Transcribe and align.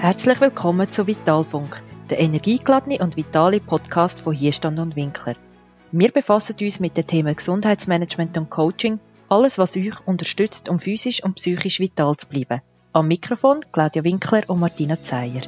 Herzlich 0.00 0.40
willkommen 0.40 0.92
zu 0.92 1.08
Vitalfunk, 1.08 1.82
der 2.08 2.20
energiegeladene 2.20 2.98
und 3.00 3.16
vitale 3.16 3.58
Podcast 3.58 4.20
von 4.20 4.32
Hierstand 4.32 4.78
und 4.78 4.94
Winkler. 4.94 5.34
Wir 5.90 6.12
befassen 6.12 6.54
uns 6.60 6.78
mit 6.78 6.96
den 6.96 7.04
Themen 7.04 7.34
Gesundheitsmanagement 7.34 8.38
und 8.38 8.48
Coaching, 8.48 9.00
alles 9.28 9.58
was 9.58 9.76
euch 9.76 9.98
unterstützt, 10.06 10.68
um 10.68 10.78
physisch 10.78 11.24
und 11.24 11.34
psychisch 11.34 11.80
vital 11.80 12.16
zu 12.16 12.28
bleiben. 12.28 12.62
Am 12.92 13.08
Mikrofon 13.08 13.64
Claudia 13.72 14.04
Winkler 14.04 14.44
und 14.46 14.60
Martina 14.60 15.02
Zeyer. 15.02 15.42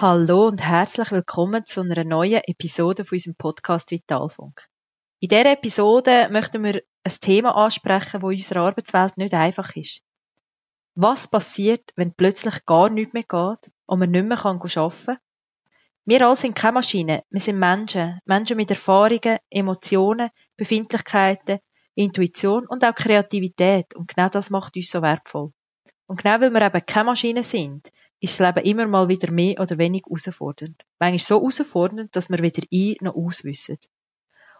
Hallo 0.00 0.46
und 0.46 0.62
herzlich 0.62 1.10
willkommen 1.10 1.66
zu 1.66 1.80
einer 1.80 2.04
neuen 2.04 2.42
Episode 2.44 3.04
von 3.04 3.16
unserem 3.16 3.34
Podcast 3.34 3.90
Vitalfunk. 3.90 4.68
In 5.22 5.28
dieser 5.28 5.52
Episode 5.52 6.28
möchten 6.32 6.64
wir 6.64 6.82
ein 7.04 7.12
Thema 7.20 7.54
ansprechen, 7.54 8.20
das 8.20 8.30
in 8.32 8.36
unserer 8.38 8.62
Arbeitswelt 8.62 9.16
nicht 9.16 9.32
einfach 9.34 9.76
ist. 9.76 10.02
Was 10.96 11.28
passiert, 11.28 11.92
wenn 11.94 12.12
plötzlich 12.12 12.66
gar 12.66 12.90
nichts 12.90 13.12
mehr 13.12 13.22
geht 13.22 13.70
und 13.86 14.00
man 14.00 14.10
nicht 14.10 14.26
mehr 14.26 14.44
arbeiten 14.44 15.06
kann? 15.06 15.18
Wir 16.06 16.26
alle 16.26 16.34
sind 16.34 16.56
keine 16.56 16.72
Maschinen, 16.72 17.20
wir 17.30 17.40
sind 17.40 17.60
Menschen. 17.60 18.18
Menschen 18.24 18.56
mit 18.56 18.70
Erfahrungen, 18.70 19.38
Emotionen, 19.48 20.30
Befindlichkeiten, 20.56 21.60
Intuition 21.94 22.66
und 22.66 22.84
auch 22.84 22.96
Kreativität. 22.96 23.94
Und 23.94 24.08
genau 24.08 24.28
das 24.28 24.50
macht 24.50 24.74
uns 24.74 24.90
so 24.90 25.02
wertvoll. 25.02 25.52
Und 26.06 26.20
genau 26.20 26.40
weil 26.40 26.52
wir 26.52 26.66
eben 26.66 26.84
keine 26.84 27.04
Maschinen 27.04 27.44
sind, 27.44 27.92
ist 28.18 28.40
das 28.40 28.56
Leben 28.56 28.66
immer 28.66 28.88
mal 28.88 29.08
wieder 29.08 29.30
mehr 29.30 29.60
oder 29.60 29.78
weniger 29.78 30.10
herausfordernd. 30.10 30.82
Manchmal 30.98 31.18
so 31.20 31.36
herausfordernd, 31.36 32.16
dass 32.16 32.28
wir 32.28 32.40
weder 32.40 32.62
ein 32.72 32.96
noch 33.02 33.14
auswissen. 33.14 33.78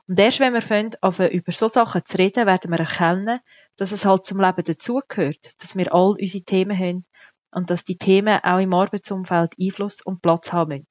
Und 0.08 0.18
erst 0.18 0.40
wenn 0.40 0.52
wir 0.52 0.62
fangen, 0.62 0.92
über 1.32 1.52
so 1.52 1.68
Sachen 1.68 2.04
zu 2.04 2.18
reden, 2.18 2.46
werden 2.46 2.70
wir 2.70 2.80
erkennen, 2.80 3.40
dass 3.76 3.92
es 3.92 4.04
halt 4.04 4.26
zum 4.26 4.40
Leben 4.40 4.64
dazugehört, 4.64 5.62
dass 5.62 5.76
wir 5.76 5.94
all 5.94 6.16
unsere 6.20 6.44
Themen 6.44 6.78
haben 6.78 7.06
und 7.52 7.70
dass 7.70 7.84
die 7.84 7.98
Themen 7.98 8.40
auch 8.42 8.58
im 8.58 8.74
Arbeitsumfeld 8.74 9.54
Einfluss 9.60 10.02
und 10.02 10.22
Platz 10.22 10.52
haben 10.52 10.70
müssen. 10.70 10.86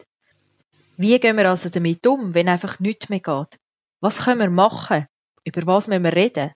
Wie 0.98 1.20
gehen 1.20 1.38
wir 1.38 1.50
also 1.50 1.70
damit 1.70 2.06
um, 2.08 2.34
wenn 2.34 2.48
einfach 2.48 2.80
nichts 2.80 3.10
mehr 3.10 3.20
geht? 3.20 3.60
Was 4.00 4.26
können 4.26 4.40
wir 4.40 4.50
machen? 4.50 5.08
Über 5.44 5.66
was 5.66 5.88
müssen 5.88 6.04
wir 6.04 6.14
reden? 6.14 6.52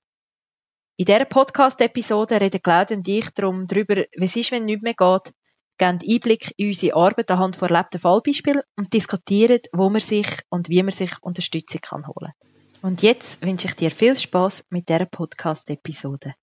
In 0.97 1.06
dieser 1.06 1.25
Podcast-Episode 1.25 2.40
reden 2.40 2.62
Claudia 2.62 2.97
und 2.97 3.08
ich 3.08 3.30
darum, 3.31 3.67
darüber, 3.67 4.06
es 4.12 4.36
ist, 4.36 4.52
wenn 4.52 4.66
nichts 4.66 4.84
mehr 4.84 4.94
geht, 4.94 5.34
geben 5.78 6.00
Einblick 6.08 6.54
in 6.58 6.68
unsere 6.68 6.95
Arbeit 6.95 7.31
anhand 7.31 7.56
von 7.56 7.70
erlebten 7.70 8.00
Fallbeispielen 8.00 8.62
und 8.76 8.94
diskutieren, 8.94 9.59
wo 9.73 9.90
man 9.90 10.02
sich 10.02 10.28
und 10.50 10.70
wie 10.70 10.84
man 10.84 10.92
sich 10.92 11.12
Unterstützung 11.22 11.81
kann 11.81 12.08
holen 12.08 12.34
Und 12.81 13.02
jetzt 13.02 13.42
wünsche 13.44 13.68
ich 13.68 13.76
dir 13.76 13.92
viel 13.92 14.18
Spaß 14.18 14.66
mit 14.70 14.90
dieser 14.90 15.06
Podcast-Episode. 15.06 16.34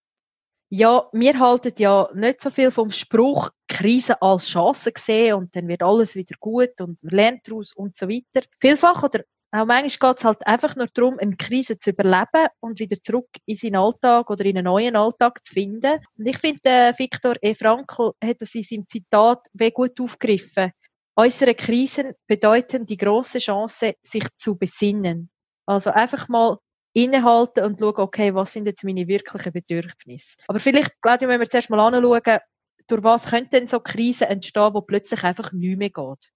Ja, 0.74 1.10
wir 1.12 1.38
halten 1.38 1.74
ja 1.76 2.08
nicht 2.14 2.42
so 2.42 2.48
viel 2.48 2.70
vom 2.70 2.92
Spruch, 2.92 3.50
Krise 3.68 4.22
als 4.22 4.46
Chance 4.46 4.90
sehen 4.96 5.34
und 5.34 5.54
dann 5.54 5.68
wird 5.68 5.82
alles 5.82 6.14
wieder 6.14 6.34
gut 6.40 6.80
und 6.80 7.02
man 7.02 7.14
lernt 7.14 7.46
daraus 7.46 7.74
und 7.74 7.94
so 7.94 8.08
weiter. 8.08 8.46
Vielfach 8.58 9.02
oder 9.02 9.24
auch 9.54 9.66
manchmal 9.66 10.12
geht 10.12 10.18
es 10.18 10.24
halt 10.24 10.46
einfach 10.46 10.76
nur 10.76 10.88
darum, 10.94 11.18
eine 11.18 11.36
Krise 11.36 11.78
zu 11.78 11.90
überleben 11.90 12.48
und 12.60 12.80
wieder 12.80 12.96
zurück 13.02 13.28
in 13.44 13.56
seinen 13.56 13.76
Alltag 13.76 14.30
oder 14.30 14.44
in 14.46 14.56
einen 14.56 14.64
neuen 14.64 14.96
Alltag 14.96 15.44
zu 15.44 15.52
finden. 15.52 16.00
Und 16.16 16.26
ich 16.26 16.38
finde, 16.38 16.60
äh, 16.64 16.98
Viktor 16.98 17.34
E. 17.42 17.54
Frankl 17.54 18.12
hat 18.24 18.40
das 18.40 18.54
in 18.54 18.62
seinem 18.62 18.88
Zitat 18.88 19.46
wie 19.52 19.70
gut 19.70 20.00
aufgegriffen. 20.00 20.72
Äußere 21.16 21.54
Krisen 21.54 22.14
bedeuten 22.26 22.86
die 22.86 22.96
große 22.96 23.40
Chance, 23.40 23.94
sich 24.02 24.24
zu 24.38 24.56
besinnen. 24.56 25.30
Also 25.66 25.90
einfach 25.90 26.30
mal 26.30 26.56
innehalten 26.94 27.64
und 27.64 27.78
schauen, 27.78 27.94
okay, 27.96 28.34
was 28.34 28.54
sind 28.54 28.66
jetzt 28.66 28.84
meine 28.84 29.06
wirklichen 29.06 29.52
Bedürfnisse. 29.52 30.36
Aber 30.48 30.60
vielleicht, 30.60 30.92
ich, 30.92 31.20
wenn 31.20 31.40
wir 31.40 31.50
zuerst 31.50 31.68
mal 31.68 31.80
anschauen, 31.80 32.40
durch 32.86 33.02
was 33.02 33.26
könnten 33.26 33.50
denn 33.50 33.68
so 33.68 33.80
Krisen 33.80 34.28
entstehen, 34.28 34.72
wo 34.72 34.80
plötzlich 34.80 35.22
einfach 35.24 35.52
nichts 35.52 35.78
mehr 35.78 35.90
geht. 35.90 36.31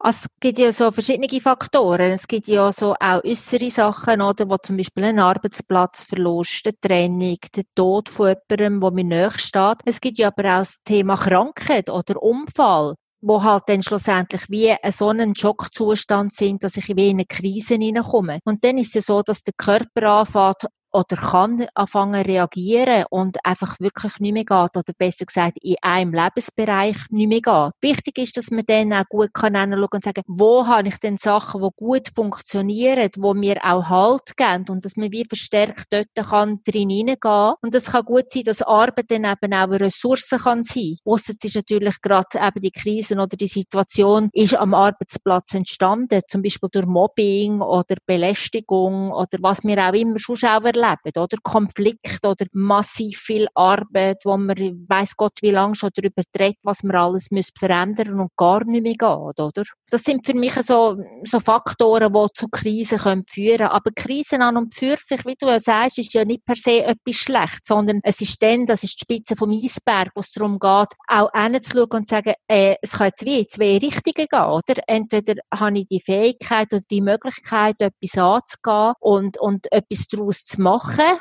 Also, 0.00 0.26
es 0.26 0.40
gibt 0.40 0.58
ja 0.58 0.70
so 0.70 0.92
verschiedene 0.92 1.40
Faktoren. 1.40 2.12
Es 2.12 2.28
gibt 2.28 2.46
ja 2.46 2.70
so 2.70 2.94
auch 2.94 3.24
äußere 3.24 3.68
Sachen, 3.70 4.22
oder, 4.22 4.48
wo 4.48 4.56
zum 4.58 4.76
Beispiel 4.76 5.04
ein 5.04 5.18
Arbeitsplatzverlust, 5.18 6.66
eine 6.66 6.80
Trennung, 6.80 7.38
der 7.56 7.64
Tod 7.74 8.08
von 8.08 8.36
jemandem, 8.48 8.80
wo 8.80 8.90
mir 8.92 9.04
nahe 9.04 9.38
steht. 9.38 9.78
Es 9.84 10.00
gibt 10.00 10.18
ja 10.18 10.28
aber 10.28 10.44
auch 10.44 10.58
das 10.60 10.76
Thema 10.84 11.16
Krankheit 11.16 11.90
oder 11.90 12.22
Unfall 12.22 12.94
wo 13.20 13.42
halt 13.42 13.64
dann 13.66 13.82
schlussendlich 13.82 14.42
wie 14.48 14.74
so 14.92 15.08
ein 15.08 15.34
Schockzustand 15.34 16.32
sind, 16.34 16.62
dass 16.62 16.76
ich 16.76 16.88
wie 16.88 17.10
in 17.10 17.16
eine 17.16 17.24
Krise 17.26 17.74
hineinkomme. 17.74 18.38
Und 18.44 18.62
dann 18.64 18.78
ist 18.78 18.88
es 18.88 18.94
ja 18.94 19.00
so, 19.02 19.22
dass 19.22 19.42
der 19.42 19.54
Körper 19.56 20.20
anfängt, 20.20 20.66
oder 20.98 21.16
kann 21.16 21.66
anfangen 21.74 22.22
reagieren 22.22 23.04
und 23.10 23.38
einfach 23.44 23.78
wirklich 23.78 24.18
nicht 24.18 24.32
mehr 24.32 24.44
geht 24.44 24.76
oder 24.76 24.92
besser 24.98 25.26
gesagt 25.26 25.58
in 25.62 25.76
einem 25.80 26.12
Lebensbereich 26.12 26.96
nicht 27.10 27.28
mehr 27.28 27.40
geht. 27.40 27.72
Wichtig 27.80 28.18
ist, 28.18 28.36
dass 28.36 28.50
man 28.50 28.64
dann 28.66 28.92
auch 28.92 29.04
gut 29.08 29.32
kann 29.32 29.54
anschauen 29.54 29.88
und 29.92 30.04
sagen, 30.04 30.22
wo 30.26 30.66
habe 30.66 30.88
ich 30.88 30.96
denn 30.98 31.16
Sachen, 31.16 31.62
die 31.62 31.68
gut 31.76 32.08
funktionieren, 32.14 33.10
wo 33.16 33.32
mir 33.32 33.58
auch 33.64 33.88
Halt 33.88 34.36
geben 34.36 34.64
und 34.70 34.84
dass 34.84 34.96
man 34.96 35.12
wie 35.12 35.24
verstärkt 35.24 35.86
dort 35.90 36.08
kann 36.14 36.60
drin 36.64 36.90
hineingehen. 36.90 37.54
Und 37.62 37.74
es 37.74 37.92
kann 37.92 38.04
gut 38.04 38.30
sein, 38.30 38.42
dass 38.44 38.62
Arbeit 38.62 39.06
dann 39.08 39.24
eben 39.24 39.54
auch 39.54 39.68
eine 39.68 39.80
Ressource 39.80 40.30
kann 40.42 40.64
sein. 40.64 40.96
Ausser 41.04 41.34
es 41.38 41.44
ist 41.44 41.54
natürlich 41.54 42.00
gerade 42.02 42.26
eben 42.34 42.60
die 42.60 42.70
Krisen 42.72 43.20
oder 43.20 43.36
die 43.36 43.46
Situation 43.46 44.30
ist 44.32 44.54
am 44.54 44.74
Arbeitsplatz 44.74 45.54
entstanden, 45.54 46.20
zum 46.26 46.42
Beispiel 46.42 46.68
durch 46.72 46.86
Mobbing 46.86 47.60
oder 47.60 47.96
Belästigung 48.06 49.12
oder 49.12 49.38
was 49.40 49.62
wir 49.62 49.78
auch 49.78 49.92
immer 49.92 50.18
schon 50.18 50.36
auch 50.48 50.64
erleben, 50.88 51.22
oder? 51.22 51.36
Konflikt 51.42 52.24
oder 52.24 52.46
massiv 52.52 53.18
viel 53.18 53.48
Arbeit, 53.54 54.18
wo 54.24 54.36
man 54.36 54.56
weiß 54.56 55.16
Gott 55.16 55.38
wie 55.42 55.50
lange 55.50 55.74
schon 55.74 55.90
darüber 55.94 56.22
redet, 56.38 56.58
was 56.62 56.82
man 56.82 56.96
alles 56.96 57.30
müsste 57.30 57.58
verändern 57.58 58.20
und 58.20 58.30
gar 58.36 58.64
nicht 58.64 58.82
mehr 58.82 58.92
geht, 58.92 59.40
oder? 59.40 59.62
Das 59.90 60.02
sind 60.02 60.26
für 60.26 60.34
mich 60.34 60.54
so, 60.54 60.98
so 61.24 61.40
Faktoren, 61.40 62.12
die 62.12 62.26
zu 62.34 62.48
Krisen 62.48 62.98
können 62.98 63.24
führen 63.28 63.68
Aber 63.68 63.90
Krisen 63.94 64.42
an 64.42 64.56
und 64.56 64.74
für 64.74 64.96
sich, 65.00 65.24
wie 65.24 65.36
du 65.38 65.46
ja 65.46 65.60
sagst, 65.60 65.98
ist 65.98 66.12
ja 66.12 66.24
nicht 66.24 66.44
per 66.44 66.56
se 66.56 66.84
etwas 66.84 67.16
schlecht, 67.16 67.64
sondern 67.64 68.00
es 68.02 68.20
ist 68.20 68.42
dann, 68.42 68.66
das 68.66 68.82
ist 68.82 68.94
die 68.94 69.04
Spitze 69.04 69.36
vom 69.36 69.50
Eisberg, 69.50 70.10
wo 70.14 70.20
es 70.20 70.32
darum 70.32 70.58
geht, 70.58 70.88
auch 71.08 71.30
hinzuschauen 71.34 71.90
und 71.90 72.06
zu 72.06 72.14
sagen, 72.14 72.34
äh, 72.48 72.76
es 72.82 72.92
kann 72.92 73.08
jetzt 73.08 73.24
wie 73.24 73.40
in 73.40 73.48
zwei 73.48 73.78
Richtungen 73.78 74.26
gehen, 74.28 74.44
oder? 74.44 74.82
Entweder 74.86 75.34
habe 75.54 75.78
ich 75.78 75.88
die 75.88 76.00
Fähigkeit 76.00 76.72
oder 76.72 76.82
die 76.90 77.00
Möglichkeit, 77.00 77.76
etwas 77.80 78.18
anzugehen 78.18 78.94
und, 79.00 79.38
und 79.38 79.72
etwas 79.72 80.06
daraus 80.08 80.44
zu 80.44 80.60
machen, 80.60 80.67
machen, 80.70 81.18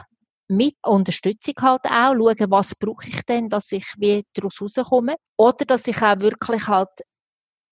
mit 0.49 0.75
Unterstützung 0.85 1.55
halt 1.61 1.85
auch, 1.85 2.13
schauen, 2.13 2.51
was 2.51 2.75
brauche 2.75 3.07
ich 3.07 3.21
denn, 3.23 3.49
dass 3.49 3.71
ich 3.71 3.85
wie 3.97 4.23
daraus 4.33 4.61
rauskomme. 4.61 5.15
Oder 5.37 5.65
dass 5.65 5.87
ich 5.87 6.01
auch 6.01 6.19
wirklich 6.19 6.67
halt 6.67 6.89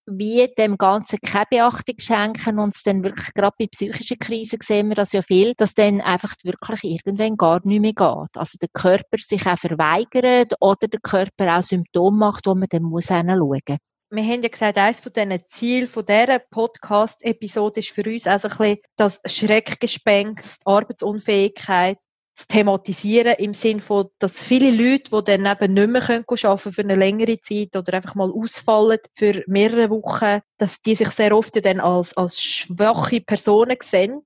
wie 0.08 0.47
dem 0.58 0.78
Ganzen 0.78 1.19
keine 1.19 1.47
Beachtung 1.50 1.96
schenken 1.97 2.59
und 2.59 2.75
es 2.75 2.84
dann 2.84 3.03
wirklich, 3.03 3.34
gerade 3.34 3.56
bei 3.58 3.68
psychischen 3.68 4.19
Krisen 4.19 4.59
sehen 4.62 4.90
wir 4.90 4.96
das 4.96 5.13
ja 5.13 5.22
viel, 5.22 5.53
dass 5.58 5.74
dann 5.74 6.02
einfach 6.02 6.36
wirklich 6.44 6.84
irgendwann 6.84 7.38
gar 7.38 7.66
nicht 7.66 7.81
mehr 7.81 7.94
geht. 7.94 8.38
Also 8.38 8.57
der 8.62 8.69
Körper 8.72 9.18
sich 9.18 9.47
auch 9.47 9.57
verweigert 9.57 10.53
oder 10.59 10.88
der 10.88 11.00
Körper 11.00 11.57
auch 11.57 11.63
Symptome 11.63 12.18
macht, 12.18 12.46
wo 12.46 12.53
man 12.53 12.68
dann 12.69 12.84
muss 12.84 13.07
hinschauen 13.07 13.40
muss 13.40 13.78
wir 14.15 14.23
haben 14.23 14.43
ja 14.43 14.49
gesagt, 14.49 14.77
eines 14.77 15.01
von 15.01 15.11
diesen 15.13 15.39
Zielen 15.47 15.87
von 15.87 16.05
dieser 16.05 16.39
Podcast-Episode 16.39 17.81
ist 17.81 17.89
für 17.89 18.03
uns 18.03 18.27
also 18.27 18.47
ein 18.47 18.57
bisschen 18.57 18.77
das 18.95 19.21
Schreckgespenst, 19.25 20.61
Arbeitsunfähigkeit 20.65 21.97
zu 22.35 22.47
thematisieren 22.47 23.35
im 23.37 23.53
Sinn 23.53 23.79
von, 23.79 24.07
dass 24.19 24.43
viele 24.43 24.71
Leute, 24.71 25.09
die 25.11 25.23
dann 25.23 25.45
eben 25.45 25.73
nicht 25.73 25.87
mehr 25.87 26.01
arbeiten 26.03 26.25
können 26.25 26.73
für 26.73 26.81
eine 26.81 26.95
längere 26.95 27.39
Zeit 27.39 27.75
oder 27.75 27.93
einfach 27.93 28.15
mal 28.15 28.31
ausfallen 28.31 28.99
für 29.15 29.43
mehrere 29.47 29.89
Wochen, 29.89 30.41
dass 30.57 30.81
die 30.81 30.95
sich 30.95 31.09
sehr 31.09 31.35
oft 31.35 31.65
dann 31.65 31.79
als, 31.79 32.15
als 32.17 32.41
schwache 32.41 33.21
Personen 33.21 33.77
sehen 33.81 34.21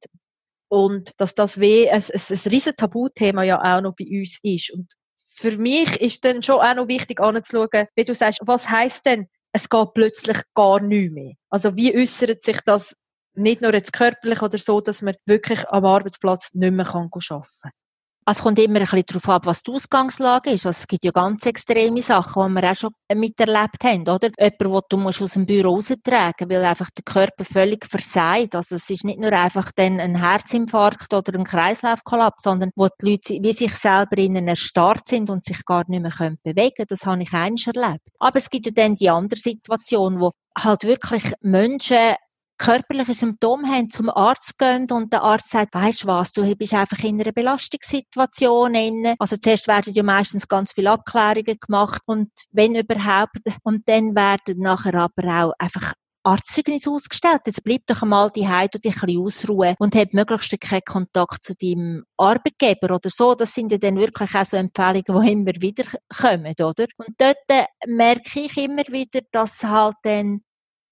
und 0.69 1.13
dass 1.18 1.35
das 1.35 1.59
wie 1.59 1.89
ein, 1.89 2.01
ein, 2.01 2.21
ein 2.30 2.51
riesen 2.51 2.75
Tabuthema 2.75 3.44
ja 3.44 3.59
auch 3.62 3.81
noch 3.81 3.95
bei 3.95 4.06
uns 4.06 4.39
ist. 4.44 4.71
Und 4.71 4.94
für 5.27 5.57
mich 5.57 6.00
ist 6.01 6.25
dann 6.25 6.44
schon 6.44 6.59
auch 6.59 6.75
noch 6.75 6.88
wichtig 6.88 7.19
anzuschauen, 7.19 7.88
wie 7.95 8.03
du 8.03 8.15
sagst, 8.15 8.39
was 8.45 8.69
heißt 8.69 9.06
denn 9.06 9.27
es 9.51 9.69
geht 9.69 9.94
plötzlich 9.94 10.38
gar 10.54 10.80
nicht 10.81 11.12
mehr. 11.12 11.34
Also 11.50 11.75
wie 11.75 11.96
äußert 11.96 12.44
sich 12.44 12.62
das 12.62 12.96
nicht 13.34 13.62
nur 13.62 13.74
jetzt 13.74 13.94
körperlich 13.94 14.42
oder 14.42 14.57
so, 14.57 14.81
dass 14.81 15.01
man 15.01 15.16
wirklich 15.25 15.68
am 15.69 15.86
Arbeitsplatz 15.86 16.54
nicht 16.54 16.72
mehr 16.72 16.88
arbeiten 16.88 17.10
kann? 17.62 17.72
Also 18.30 18.42
es 18.42 18.44
kommt 18.44 18.60
immer 18.60 18.80
ein 18.80 18.86
bisschen 18.86 19.06
darauf 19.08 19.30
ab, 19.30 19.46
was 19.48 19.64
die 19.64 19.72
Ausgangslage 19.72 20.52
ist. 20.52 20.68
Also 20.68 20.81
es 20.81 20.88
gibt 20.88 21.04
ja 21.04 21.10
ganz 21.10 21.48
extreme 21.48 22.00
Sachen, 22.00 22.56
die 22.56 22.62
wir 22.62 22.72
auch 22.72 22.76
schon 22.76 22.92
miterlebt 23.16 23.84
haben, 23.84 24.08
oder? 24.08 24.30
Jemand, 24.38 24.66
wo 24.66 24.81
du 24.88 24.98
musst 24.98 25.24
aus 25.24 25.34
dem 25.34 25.48
Büro 25.48 25.74
raustragen, 25.74 26.48
weil 26.48 26.64
einfach 26.64 26.92
der 26.92 27.04
Körper 27.04 27.44
völlig 27.44 27.88
versagt. 27.88 28.54
Also 28.54 28.76
es 28.76 28.88
ist 28.88 29.04
nicht 29.04 29.20
nur 29.20 29.34
einfach 29.34 29.72
dann 29.72 30.00
ein 30.00 30.22
Herzinfarkt 30.22 31.12
oder 31.12 31.34
ein 31.34 31.44
Kreislaufkollaps, 31.44 32.44
sondern 32.44 32.70
wo 32.76 32.88
die 33.02 33.10
Leute 33.10 33.40
wie 33.42 33.54
sich 33.54 33.74
selber 33.74 34.20
innen 34.20 34.48
erstarrt 34.48 35.08
sind 35.08 35.31
und 35.31 35.44
sich 35.44 35.66
gar 35.66 35.86
nicht 35.88 36.04
mehr 36.04 36.12
können 36.12 36.38
bewegen 36.44 36.86
Das 36.88 37.08
habe 37.08 37.24
ich 37.24 37.34
eins 37.34 37.66
erlebt. 37.66 38.10
Aber 38.20 38.38
es 38.38 38.52
gibt 38.52 38.68
ja 38.68 38.72
dann 38.72 38.94
die 38.94 39.10
andere 39.10 39.40
Situation, 39.40 40.20
wo 40.20 40.34
halt 40.56 40.84
wirklich 40.84 41.34
Menschen 41.42 42.14
körperliche 42.59 43.13
Symptome 43.13 43.67
haben, 43.67 43.89
zum 43.89 44.09
Arzt 44.09 44.59
gehen 44.59 44.85
und 44.91 45.11
der 45.13 45.23
Arzt 45.23 45.50
sagt, 45.50 45.73
weisst 45.73 46.06
was, 46.06 46.33
du 46.33 46.56
bist 46.56 46.73
einfach 46.73 47.03
in 47.03 47.19
einer 47.19 47.31
Belastungssituation. 47.31 48.75
Also 49.17 49.38
zuerst 49.38 49.67
werden 49.67 49.94
ja 49.94 50.03
meistens 50.03 50.47
ganz 50.47 50.73
viele 50.73 50.91
Abklärungen 50.91 51.57
gemacht 51.59 52.01
und 52.06 52.29
wenn 52.51 52.75
überhaupt, 52.75 53.39
und 53.63 53.88
dann 53.88 54.13
werden 54.13 54.59
nachher 54.59 54.94
aber 54.95 55.45
auch 55.45 55.53
einfach 55.57 55.94
Arztzeugnis 56.23 56.88
ausgestellt. 56.88 57.41
Jetzt 57.45 57.63
bleib 57.63 57.88
doch 57.88 58.01
einmal 58.01 58.29
die 58.29 58.47
Heide 58.47 58.77
und 58.77 58.85
dich 58.85 58.95
ein 59.01 59.07
bisschen 59.07 59.25
ausruhen 59.25 59.75
und 59.79 59.95
hab 59.95 60.13
möglichst 60.13 60.59
keinen 60.59 60.81
Kontakt 60.85 61.44
zu 61.44 61.56
deinem 61.56 62.03
Arbeitgeber 62.17 62.94
oder 62.95 63.09
so. 63.09 63.35
Das 63.35 63.53
sind 63.53 63.71
ja 63.71 63.77
dann 63.77 63.97
wirklich 63.97 64.35
auch 64.35 64.45
so 64.45 64.57
Empfehlungen, 64.57 65.03
die 65.07 65.31
immer 65.31 65.53
wieder 65.59 65.85
kommen, 66.15 66.53
oder? 66.59 66.85
Und 66.97 67.15
dort 67.17 67.38
äh, 67.47 67.65
merke 67.88 68.41
ich 68.41 68.57
immer 68.57 68.83
wieder, 68.89 69.21
dass 69.31 69.63
halt 69.63 69.95
dann 70.03 70.41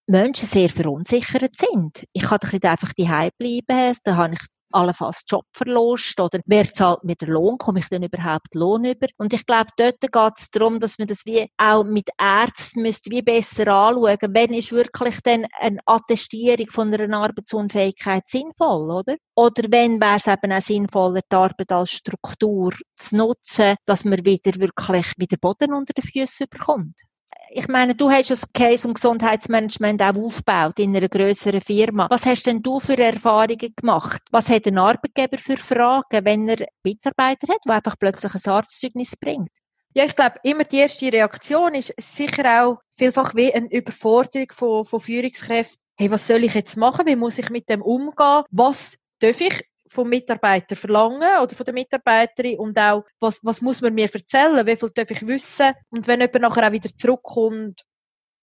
Menschen 0.08 0.48
sehr 0.48 0.70
verunsichert 0.70 1.56
sind. 1.58 2.06
Ich 2.14 2.24
kann 2.24 2.40
doch 2.42 2.52
nicht 2.52 2.66
einfach 2.66 2.94
die 2.94 3.04
bleiben, 3.04 3.98
da 4.04 4.16
habe 4.16 4.34
ich 4.34 4.40
allenfalls 4.72 5.24
Jobverlust 5.28 6.20
oder 6.20 6.40
wer 6.46 6.72
zahlt 6.74 7.04
mir 7.04 7.16
den 7.16 7.30
Lohn, 7.30 7.58
komme 7.58 7.80
ich 7.80 7.90
denn 7.90 8.04
überhaupt 8.04 8.54
Lohn 8.54 8.86
über? 8.86 9.08
Und 9.18 9.34
ich 9.34 9.46
glaube, 9.46 9.70
dort 9.78 10.02
geht 10.02 10.34
es 10.38 10.50
darum, 10.52 10.80
dass 10.80 10.98
man 10.98 11.08
das 11.08 11.26
wie 11.26 11.48
auch 11.58 11.84
mit 11.84 12.10
Ärzten 12.18 12.82
müsste 12.82 13.10
wie 13.12 13.22
besser 13.22 13.68
anschauen. 13.68 14.18
Wenn 14.34 14.54
ist 14.54 14.72
wirklich 14.72 15.20
denn 15.22 15.48
eine 15.60 15.80
Attestierung 15.86 16.70
von 16.70 16.94
einer 16.94 17.18
Arbeitsunfähigkeit 17.18 18.28
sinnvoll, 18.28 18.92
oder? 18.92 19.16
Oder 19.36 19.64
wenn 19.70 20.02
wäre 20.02 20.18
es 20.18 20.28
eben 20.28 20.52
auch 20.52 20.62
sinnvoller, 20.62 21.22
die 21.32 21.36
Arbeit 21.36 21.72
als 21.72 21.92
Struktur 21.92 22.74
zu 22.98 23.18
nutzen, 23.18 23.76
dass 23.86 24.06
man 24.06 24.26
wieder 24.26 24.60
wirklich 24.60 25.14
wieder 25.18 25.38
Boden 25.38 25.74
unter 25.74 25.94
den 25.94 26.04
Füßen 26.04 26.48
bekommt? 26.50 27.02
Ich 27.50 27.68
meine, 27.68 27.96
du 27.96 28.10
hast 28.10 28.32
das 28.32 28.52
Case- 28.54 28.88
und 28.88 28.96
Gesundheitsmanagement 28.96 30.02
auch 30.02 30.16
aufgebaut 30.16 30.80
in 30.80 30.96
einer 30.96 31.08
größeren 31.08 31.62
Firma. 31.62 32.08
Was 32.10 32.26
hast 32.26 32.46
denn 32.46 32.62
du 32.62 32.80
für 32.80 32.98
Erfahrungen 32.98 33.74
gemacht? 33.76 34.22
Was 34.32 34.50
hat 34.50 34.68
ein 34.68 34.78
Arbeitgeber 34.78 35.38
für 35.38 35.58
Fragen, 35.58 36.26
wenn 36.26 36.50
er 36.50 36.68
Mitarbeiter 36.84 37.54
hat, 37.54 37.62
der 37.66 37.76
einfach 37.76 37.96
plötzlich 38.00 38.34
ein 38.34 38.52
Arztzeugnis 38.52 39.16
bringt? 39.16 39.50
Ja, 39.94 40.06
ich 40.06 40.16
glaube, 40.16 40.36
immer 40.44 40.64
die 40.64 40.78
erste 40.78 41.12
Reaktion 41.12 41.74
ist 41.74 41.94
sicher 41.98 42.64
auch 42.64 42.78
vielfach 42.98 43.34
wie 43.36 43.54
eine 43.54 43.72
Überforderung 43.72 44.48
von, 44.54 44.86
von 44.86 45.00
Führungskräften. 45.00 45.82
Hey, 45.98 46.12
was 46.12 46.28
soll 46.28 46.44
ich 46.44 46.54
jetzt 46.54 46.78
machen? 46.78 47.08
Wie 47.08 47.16
muss 47.16 47.40
ich 47.40 47.50
mit 47.50 47.70
dem 47.70 47.82
umgehen? 47.82 48.44
Was 48.52 48.98
darf 49.20 49.42
ich 49.42 49.64
vom 49.98 50.10
Mitarbeiter 50.10 50.76
verlangen 50.76 51.42
oder 51.42 51.56
von 51.56 51.66
der 51.66 51.74
Mitarbeiterin 51.74 52.60
und 52.60 52.78
auch, 52.78 53.04
was, 53.20 53.44
was 53.44 53.64
muss 53.64 53.82
man 53.82 53.96
mir 53.96 54.08
erzählen, 54.14 54.68
wie 54.68 54.76
viel 54.76 54.92
darf 54.94 55.10
ich 55.10 55.26
wissen 55.26 55.74
und 55.90 56.08
wenn 56.08 56.22
jemand 56.22 56.42
nachher 56.42 56.68
auch 56.68 56.72
wieder 56.72 56.90
zurückkommt, 56.96 57.82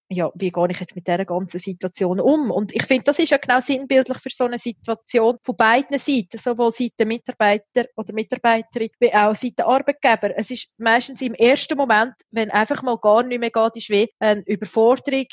ja, 0.08 0.32
wie 0.34 0.50
gehe 0.50 0.68
ich 0.68 0.80
jetzt 0.80 0.96
mit 0.96 1.06
dieser 1.06 1.24
ganzen 1.24 1.60
Situation 1.60 2.18
um? 2.18 2.50
Und 2.50 2.74
ich 2.74 2.82
finde, 2.82 3.04
das 3.04 3.20
ist 3.20 3.30
ja 3.30 3.36
genau 3.36 3.60
sinnbildlich 3.60 4.18
für 4.18 4.30
so 4.30 4.44
eine 4.44 4.58
Situation 4.58 5.38
von 5.42 5.56
beiden 5.56 5.96
Seiten, 5.98 6.38
sowohl 6.38 6.72
Seite 6.72 7.06
Mitarbeiter 7.06 7.86
oder 7.94 8.12
Mitarbeiterin, 8.12 8.90
wie 8.98 9.14
auch 9.14 9.34
Seite 9.36 9.64
Arbeitgeber. 9.64 10.36
Es 10.36 10.50
ist 10.50 10.68
meistens 10.76 11.22
im 11.22 11.34
ersten 11.34 11.78
Moment, 11.78 12.14
wenn 12.32 12.50
einfach 12.50 12.82
mal 12.82 12.98
gar 12.98 13.22
nicht 13.22 13.38
mehr 13.38 13.50
geht, 13.50 13.76
ist 13.76 13.90
wie 13.90 14.10
eine 14.18 14.42
Überforderung. 14.42 15.26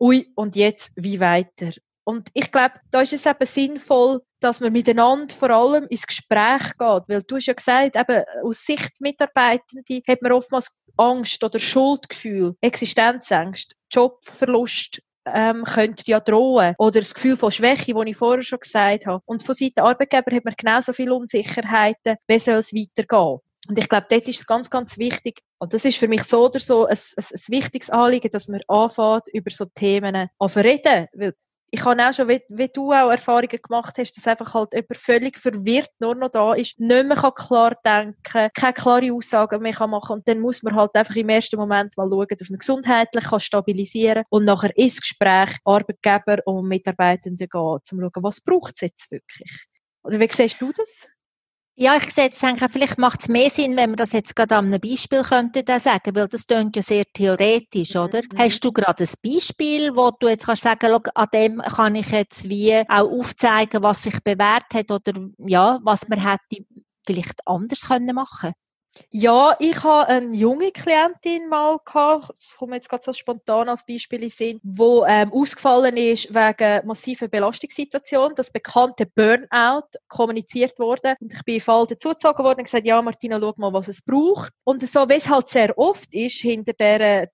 Ui, 0.00 0.26
und 0.34 0.56
jetzt, 0.56 0.90
wie 0.96 1.20
weiter? 1.20 1.70
Und 2.04 2.28
ich 2.34 2.50
glaube, 2.50 2.74
da 2.90 3.02
ist 3.02 3.12
es 3.12 3.26
eben 3.26 3.46
sinnvoll, 3.46 4.22
dass 4.40 4.60
man 4.60 4.72
miteinander 4.72 5.34
vor 5.34 5.50
allem 5.50 5.86
ins 5.88 6.06
Gespräch 6.06 6.76
geht. 6.78 7.02
Weil 7.08 7.22
du 7.22 7.36
hast 7.36 7.46
ja 7.46 7.54
gesagt, 7.54 7.96
eben 7.96 8.24
aus 8.44 8.64
Sicht 8.64 9.00
Mitarbeitende 9.00 10.02
hat 10.08 10.22
man 10.22 10.32
oftmals 10.32 10.74
Angst 10.96 11.42
oder 11.44 11.58
Schuldgefühl, 11.58 12.56
Existenzängste, 12.60 13.76
Jobverlust, 13.90 15.00
ähm, 15.24 15.64
könnte 15.64 16.02
ja 16.06 16.20
drohen. 16.20 16.74
Oder 16.78 17.00
das 17.00 17.14
Gefühl 17.14 17.36
von 17.36 17.52
Schwäche, 17.52 17.94
das 17.94 18.06
ich 18.06 18.16
vorher 18.16 18.42
schon 18.42 18.58
gesagt 18.58 19.06
habe. 19.06 19.22
Und 19.24 19.44
von 19.44 19.54
Seiten 19.54 19.80
Arbeitgeber 19.80 20.34
hat 20.34 20.44
man 20.44 20.54
genauso 20.56 20.92
viele 20.92 21.14
Unsicherheiten, 21.14 22.16
wie 22.26 22.38
soll 22.38 22.56
es 22.56 22.74
weitergehen. 22.74 23.38
Und 23.68 23.78
ich 23.78 23.88
glaube, 23.88 24.06
dort 24.10 24.28
ist 24.28 24.40
es 24.40 24.46
ganz, 24.46 24.70
ganz 24.70 24.98
wichtig, 24.98 25.40
und 25.58 25.72
das 25.72 25.84
ist 25.84 25.96
für 25.96 26.08
mich 26.08 26.24
so 26.24 26.46
oder 26.46 26.58
so 26.58 26.86
ein, 26.86 26.98
ein, 27.16 27.24
ein 27.30 27.40
wichtiges 27.46 27.90
Anliegen, 27.90 28.30
dass 28.32 28.48
man 28.48 28.62
anfängt, 28.66 29.28
über 29.32 29.50
so 29.52 29.66
Themen 29.66 30.28
zu 30.40 30.60
reden. 30.60 31.06
Weil 31.12 31.34
ich 31.74 31.86
habe 31.86 32.06
auch 32.06 32.12
schon, 32.12 32.28
wie, 32.28 32.42
wie, 32.50 32.68
du 32.68 32.92
auch 32.92 33.10
Erfahrungen 33.10 33.48
gemacht 33.48 33.94
hast, 33.96 34.14
dass 34.14 34.26
einfach 34.26 34.52
halt 34.52 34.74
jemand 34.74 34.96
völlig 34.98 35.38
verwirrt 35.38 35.90
nur 36.00 36.14
noch 36.14 36.28
da 36.28 36.52
ist, 36.52 36.78
nicht 36.78 37.06
mehr 37.06 37.16
klar 37.16 37.74
denken 37.82 38.22
kann, 38.22 38.50
keine 38.54 38.74
klare 38.74 39.12
Aussagen 39.12 39.62
mehr 39.62 39.72
kann 39.72 39.88
machen 39.88 40.18
und 40.18 40.28
dann 40.28 40.40
muss 40.40 40.62
man 40.62 40.76
halt 40.76 40.94
einfach 40.94 41.16
im 41.16 41.30
ersten 41.30 41.56
Moment 41.56 41.96
mal 41.96 42.10
schauen, 42.10 42.26
dass 42.38 42.50
man 42.50 42.58
gesundheitlich 42.58 43.24
kann 43.24 43.40
stabilisieren 43.40 44.24
und 44.28 44.44
nachher 44.44 44.76
ins 44.76 45.00
Gespräch 45.00 45.56
Arbeitgeber 45.64 46.40
und 46.44 46.68
Mitarbeitende 46.68 47.48
gehen, 47.48 47.60
um 47.60 47.80
zu 47.82 47.96
schauen, 47.96 48.22
was 48.22 48.42
braucht 48.42 48.74
es 48.74 48.82
jetzt 48.82 49.10
wirklich? 49.10 49.66
Oder 50.02 50.20
wie 50.20 50.28
siehst 50.30 50.60
du 50.60 50.72
das? 50.76 51.08
Ja, 51.74 51.96
ich 51.96 52.10
sehe 52.12 52.24
jetzt 52.24 52.42
denke, 52.42 52.68
vielleicht 52.68 52.98
macht 52.98 53.22
es 53.22 53.28
mehr 53.28 53.48
Sinn, 53.48 53.76
wenn 53.76 53.90
wir 53.90 53.96
das 53.96 54.12
jetzt 54.12 54.36
gerade 54.36 54.56
an 54.56 54.66
einem 54.66 54.80
Beispiel 54.80 55.22
könnten 55.22 55.64
sagen, 55.80 56.14
weil 56.14 56.28
das 56.28 56.46
klingt 56.46 56.76
ja 56.76 56.82
sehr 56.82 57.04
theoretisch, 57.14 57.96
oder? 57.96 58.20
Mhm. 58.22 58.38
Hast 58.38 58.60
du 58.60 58.72
gerade 58.72 59.04
ein 59.04 59.32
Beispiel, 59.32 59.96
wo 59.96 60.10
du 60.10 60.28
jetzt 60.28 60.44
kannst 60.44 60.62
sagen, 60.62 60.94
an 61.14 61.28
dem 61.32 61.62
kann 61.62 61.94
ich 61.94 62.10
jetzt 62.10 62.48
wie 62.48 62.76
auch 62.88 63.10
aufzeigen, 63.10 63.82
was 63.82 64.02
sich 64.02 64.22
bewährt 64.22 64.74
hat 64.74 64.90
oder 64.90 65.12
ja, 65.38 65.80
was 65.82 66.06
man 66.08 66.20
hätte 66.20 66.64
vielleicht 67.06 67.40
anders 67.46 67.80
können 67.80 68.14
machen 68.14 68.52
ja, 69.10 69.56
ich 69.58 69.82
habe 69.82 70.08
eine 70.08 70.36
junge 70.36 70.70
Klientin 70.70 71.48
mal 71.48 71.78
gehabt, 71.84 72.30
das 72.30 72.56
kommt 72.58 72.74
jetzt 72.74 72.88
gerade 72.88 73.02
so 73.04 73.12
spontan 73.12 73.68
als 73.68 73.86
Beispiel 73.86 74.22
in 74.22 74.30
Sinn, 74.30 74.60
wo 74.62 75.04
ähm, 75.06 75.32
ausgefallen 75.32 75.96
ist 75.96 76.34
wegen 76.34 76.86
massiver 76.86 77.28
Belastungssituation, 77.28 78.34
das 78.34 78.50
bekannte 78.50 79.06
Burnout 79.06 79.88
kommuniziert 80.08 80.78
wurde. 80.78 81.16
Und 81.20 81.32
ich 81.32 81.44
bin 81.44 81.54
in 81.56 81.60
Fall 81.60 81.86
dazugezogen 81.86 82.44
worden 82.44 82.58
und 82.60 82.64
gesagt, 82.64 82.86
ja 82.86 83.00
Martina, 83.00 83.40
schau 83.40 83.54
mal, 83.56 83.72
was 83.72 83.88
es 83.88 84.02
braucht. 84.02 84.52
Und 84.64 84.82
so, 84.88 85.08
wie 85.08 85.14
es 85.14 85.28
halt 85.28 85.48
sehr 85.48 85.76
oft 85.78 86.12
ist, 86.12 86.40
hinter 86.40 86.72
der 86.74 87.28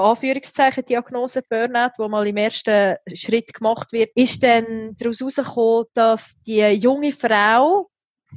Anführungszeichen 0.00 0.84
Diagnose 0.84 1.42
Burnout, 1.42 1.92
wo 1.98 2.08
mal 2.08 2.26
im 2.26 2.36
ersten 2.36 2.96
Schritt 3.14 3.52
gemacht 3.52 3.92
wird, 3.92 4.10
ist 4.14 4.42
dann 4.42 4.96
daraus 4.98 5.20
herausgekommen, 5.20 5.86
dass 5.94 6.34
die 6.46 6.62
junge 6.62 7.12
Frau 7.12 7.89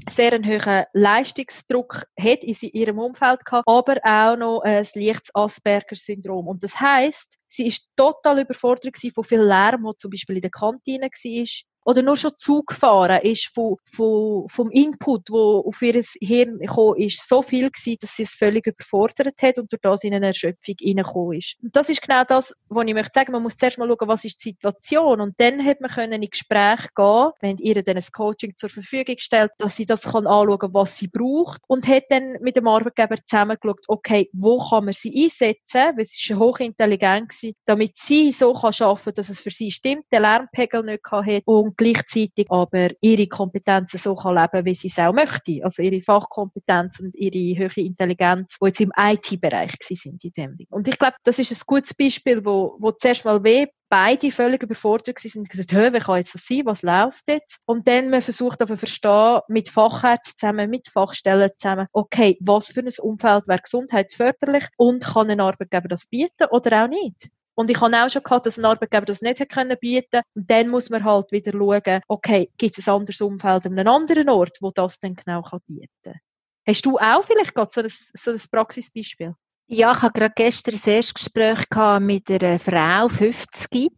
sehr 0.10 0.34
einen 0.34 0.46
hohen 0.46 0.86
Leistungsdruck 0.94 2.06
hat 2.20 2.44
in 2.44 2.56
ihrem 2.74 3.00
Umfeld 3.00 3.46
gehabt, 3.46 3.68
aber 3.68 3.98
auch 4.04 4.38
noch 4.38 4.62
ein 4.62 4.86
leichtes 4.96 5.30
Asperger-Syndrom. 5.34 6.48
Und 6.48 6.64
das 6.64 6.80
heißt, 6.80 7.38
sie 7.48 7.68
ist 7.68 7.88
total 7.96 8.42
überfordert 8.42 8.98
von 9.14 9.24
viel 9.24 9.42
Lärm, 9.42 9.84
der 9.84 9.98
zum 9.98 10.12
Beispiel 10.12 10.36
in 10.36 10.42
der 10.42 10.52
Kantine 10.52 11.08
war, 11.08 11.46
oder 11.86 12.02
nur 12.02 12.18
schon 12.18 12.32
Zug 12.38 12.74
fahren 12.74 13.22
ist 13.22 13.52
von, 13.54 13.78
von, 13.86 14.48
vom 14.50 14.72
Input, 14.72 15.30
wo 15.30 15.64
auf 15.68 15.82
ihr 15.82 16.02
Hirn 16.22 16.60
gekommen 16.60 16.98
ist, 16.98 17.28
so 17.28 17.42
viel 17.42 17.70
gewesen, 17.70 17.98
dass 18.02 18.16
sie 18.16 18.24
es 18.24 18.36
völlig 18.36 18.68
überfordert 18.68 19.42
hat 19.42 19.58
und 19.58 19.72
durch 19.72 19.82
das 19.82 20.04
in 20.04 20.14
eine 20.14 20.28
Erschöpfung 20.28 20.76
reingekommen 20.82 21.38
ist. 21.38 21.56
Und 21.62 21.76
das 21.76 21.90
ist 21.90 22.02
genau 22.02 22.24
das, 22.24 22.54
was 22.70 22.88
ich 22.88 22.94
möchte 22.94 23.12
sagen. 23.14 23.32
Man 23.32 23.44
muss 23.44 23.58
zuerst 23.58 23.78
mal 23.78 23.88
schauen, 23.88 24.08
was 24.08 24.26
ist 24.26 24.44
die 24.44 24.50
Situation 24.50 25.22
und 25.22 25.40
dann 25.40 25.64
hat 25.66 25.82
man 25.82 25.92
können 25.92 26.22
in 26.22 26.30
Gespräch 26.30 26.88
gehen, 26.96 27.32
wenn 27.42 27.58
ihr 27.58 27.84
dann 27.84 27.98
ein 27.98 28.04
Coaching 28.12 28.56
zur 28.56 28.70
Verfügung 28.70 29.16
stellt, 29.20 29.52
dass 29.58 29.76
sie 29.76 29.86
das 29.86 30.04
kann 30.04 30.28
anschauen, 30.28 30.74
was 30.74 30.98
sie 30.98 31.08
braucht 31.08 31.62
und 31.68 31.88
hat 31.88 32.06
dann 32.10 32.38
mit 32.42 32.56
dem 32.56 32.68
Arbeitgeber 32.68 33.16
zusammen 33.26 33.58
geschaut, 33.62 33.86
okay, 33.88 34.30
wo 34.34 34.58
kann 34.70 34.86
man 34.86 34.94
sie 34.94 35.24
einsetzen, 35.24 35.98
weil 35.98 36.06
sie 36.06 36.34
ist 36.34 36.40
hochintelligent 36.40 37.34
damit 37.66 37.98
sie 37.98 38.32
so 38.32 38.54
kann 38.54 38.74
schaffen, 38.74 39.14
dass 39.14 39.30
es 39.30 39.42
für 39.42 39.52
sie 39.52 39.72
stimmt, 39.72 40.06
der 40.12 40.22
Lärmpegel 40.22 40.84
nicht 40.84 41.04
hat 41.12 41.44
und 41.46 41.73
und 41.74 41.78
gleichzeitig 41.78 42.48
aber 42.50 42.90
ihre 43.02 43.28
Kompetenzen 43.28 43.98
so 43.98 44.16
kann 44.16 44.36
leben, 44.36 44.66
wie 44.66 44.76
sie 44.76 44.88
es 44.88 45.00
auch 45.00 45.14
möchte. 45.14 45.64
Also 45.64 45.82
ihre 45.82 46.02
Fachkompetenz 46.02 47.00
und 47.00 47.16
ihre 47.16 47.58
höhere 47.58 47.82
Intelligenz, 47.82 48.58
die 48.62 48.66
jetzt 48.68 48.82
im 48.82 48.92
IT-Bereich 48.96 49.74
sind 49.82 50.24
in 50.24 50.32
dem 50.32 50.58
Ding. 50.58 50.68
Und 50.70 50.88
ich 50.88 50.98
glaube, 50.98 51.16
das 51.24 51.40
ist 51.40 51.52
ein 51.52 51.62
gutes 51.66 51.94
Beispiel, 51.94 52.46
wo, 52.46 52.76
wo 52.80 52.92
zuerst 52.92 53.26
mal 53.26 53.44
weh 53.44 53.68
beide 53.90 54.32
völlig 54.32 54.64
überfordert 54.64 55.20
sind 55.20 55.36
und 55.38 55.50
gesagt, 55.50 55.72
wie 55.72 56.00
kann 56.00 56.18
jetzt 56.18 56.34
das 56.34 56.48
sein, 56.48 56.66
was 56.66 56.82
läuft 56.82 57.28
jetzt? 57.28 57.60
Und 57.66 57.88
dann 57.88 58.10
man 58.10 58.24
versucht 58.24 58.62
aber 58.64 58.76
verstehen, 58.76 59.42
mit 59.48 59.70
Fachärzten 59.70 60.34
zusammen, 60.36 60.70
mit 60.72 60.88
Fachstellen 60.88 61.52
zusammen, 61.58 61.86
okay, 61.92 62.38
was 62.42 62.70
für 62.70 62.80
ein 62.80 62.90
Umfeld 63.02 63.48
wäre 63.48 63.60
gesundheitsförderlich 63.60 64.66
und 64.78 65.04
kann 65.04 65.30
ein 65.30 65.40
Arbeitgeber 65.40 65.90
das 65.90 66.08
bieten 66.08 66.48
oder 66.50 66.84
auch 66.84 66.88
nicht? 66.88 67.30
Und 67.56 67.70
ich 67.70 67.80
habe 67.80 67.96
auch 67.96 68.10
schon 68.10 68.24
gehabt, 68.24 68.46
dass 68.46 68.58
ein 68.58 68.66
Arbeitgeber 68.66 69.06
das 69.06 69.22
nicht 69.22 69.50
können 69.50 69.78
bieten 69.80 70.22
Und 70.34 70.50
dann 70.50 70.70
muss 70.70 70.90
man 70.90 71.04
halt 71.04 71.32
wieder 71.32 71.52
schauen, 71.52 72.02
okay, 72.08 72.50
gibt 72.58 72.78
es 72.78 72.88
ein 72.88 72.96
anderes 72.96 73.22
Umfeld 73.22 73.66
an 73.66 73.78
einem 73.78 73.88
anderen 73.88 74.30
Ort, 74.30 74.58
wo 74.62 74.72
das 74.72 75.00
dann 75.00 75.16
genau 75.16 75.44
bieten 75.68 75.88
kann. 76.04 76.20
Hast 76.66 76.86
du 76.86 76.98
auch 76.98 77.24
vielleicht 77.26 77.54
gerade 77.54 77.72
so 77.74 77.82
ein, 77.82 77.90
so 77.90 78.32
ein 78.32 78.42
Praxisbeispiel? 78.52 79.36
Ja, 79.68 79.92
ich 79.92 80.02
habe 80.02 80.14
gerade 80.14 80.34
gestern 80.36 80.76
ein 80.76 80.94
Erstgespräch 80.94 81.66
mit 82.00 82.30
einer 82.30 82.60
Frau, 82.60 83.08
50, 83.08 83.92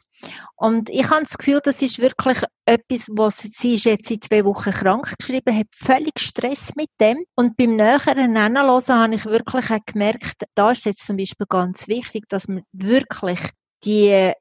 und 0.55 0.89
ich 0.89 1.09
habe 1.09 1.23
das 1.23 1.37
Gefühl, 1.37 1.59
das 1.63 1.81
ist 1.81 1.99
wirklich 1.99 2.37
etwas, 2.65 3.07
was 3.09 3.37
sie 3.37 3.75
ist 3.75 3.85
jetzt 3.85 4.07
seit 4.07 4.23
zwei 4.23 4.45
Wochen 4.45 4.71
krank 4.71 5.13
geschrieben, 5.17 5.57
hat 5.57 5.67
völlig 5.75 6.19
Stress 6.19 6.75
mit 6.75 6.89
dem. 6.99 7.25
Und 7.35 7.57
beim 7.57 7.75
näheren 7.75 8.17
Hinhören 8.17 8.87
habe 8.87 9.15
ich 9.15 9.25
wirklich 9.25 9.69
auch 9.69 9.85
gemerkt, 9.85 10.43
da 10.55 10.71
ist 10.71 10.85
jetzt 10.85 11.05
zum 11.05 11.17
Beispiel 11.17 11.45
ganz 11.47 11.87
wichtig, 11.87 12.25
dass 12.29 12.47
man 12.47 12.63
wirklich 12.71 13.39
die 13.83 14.31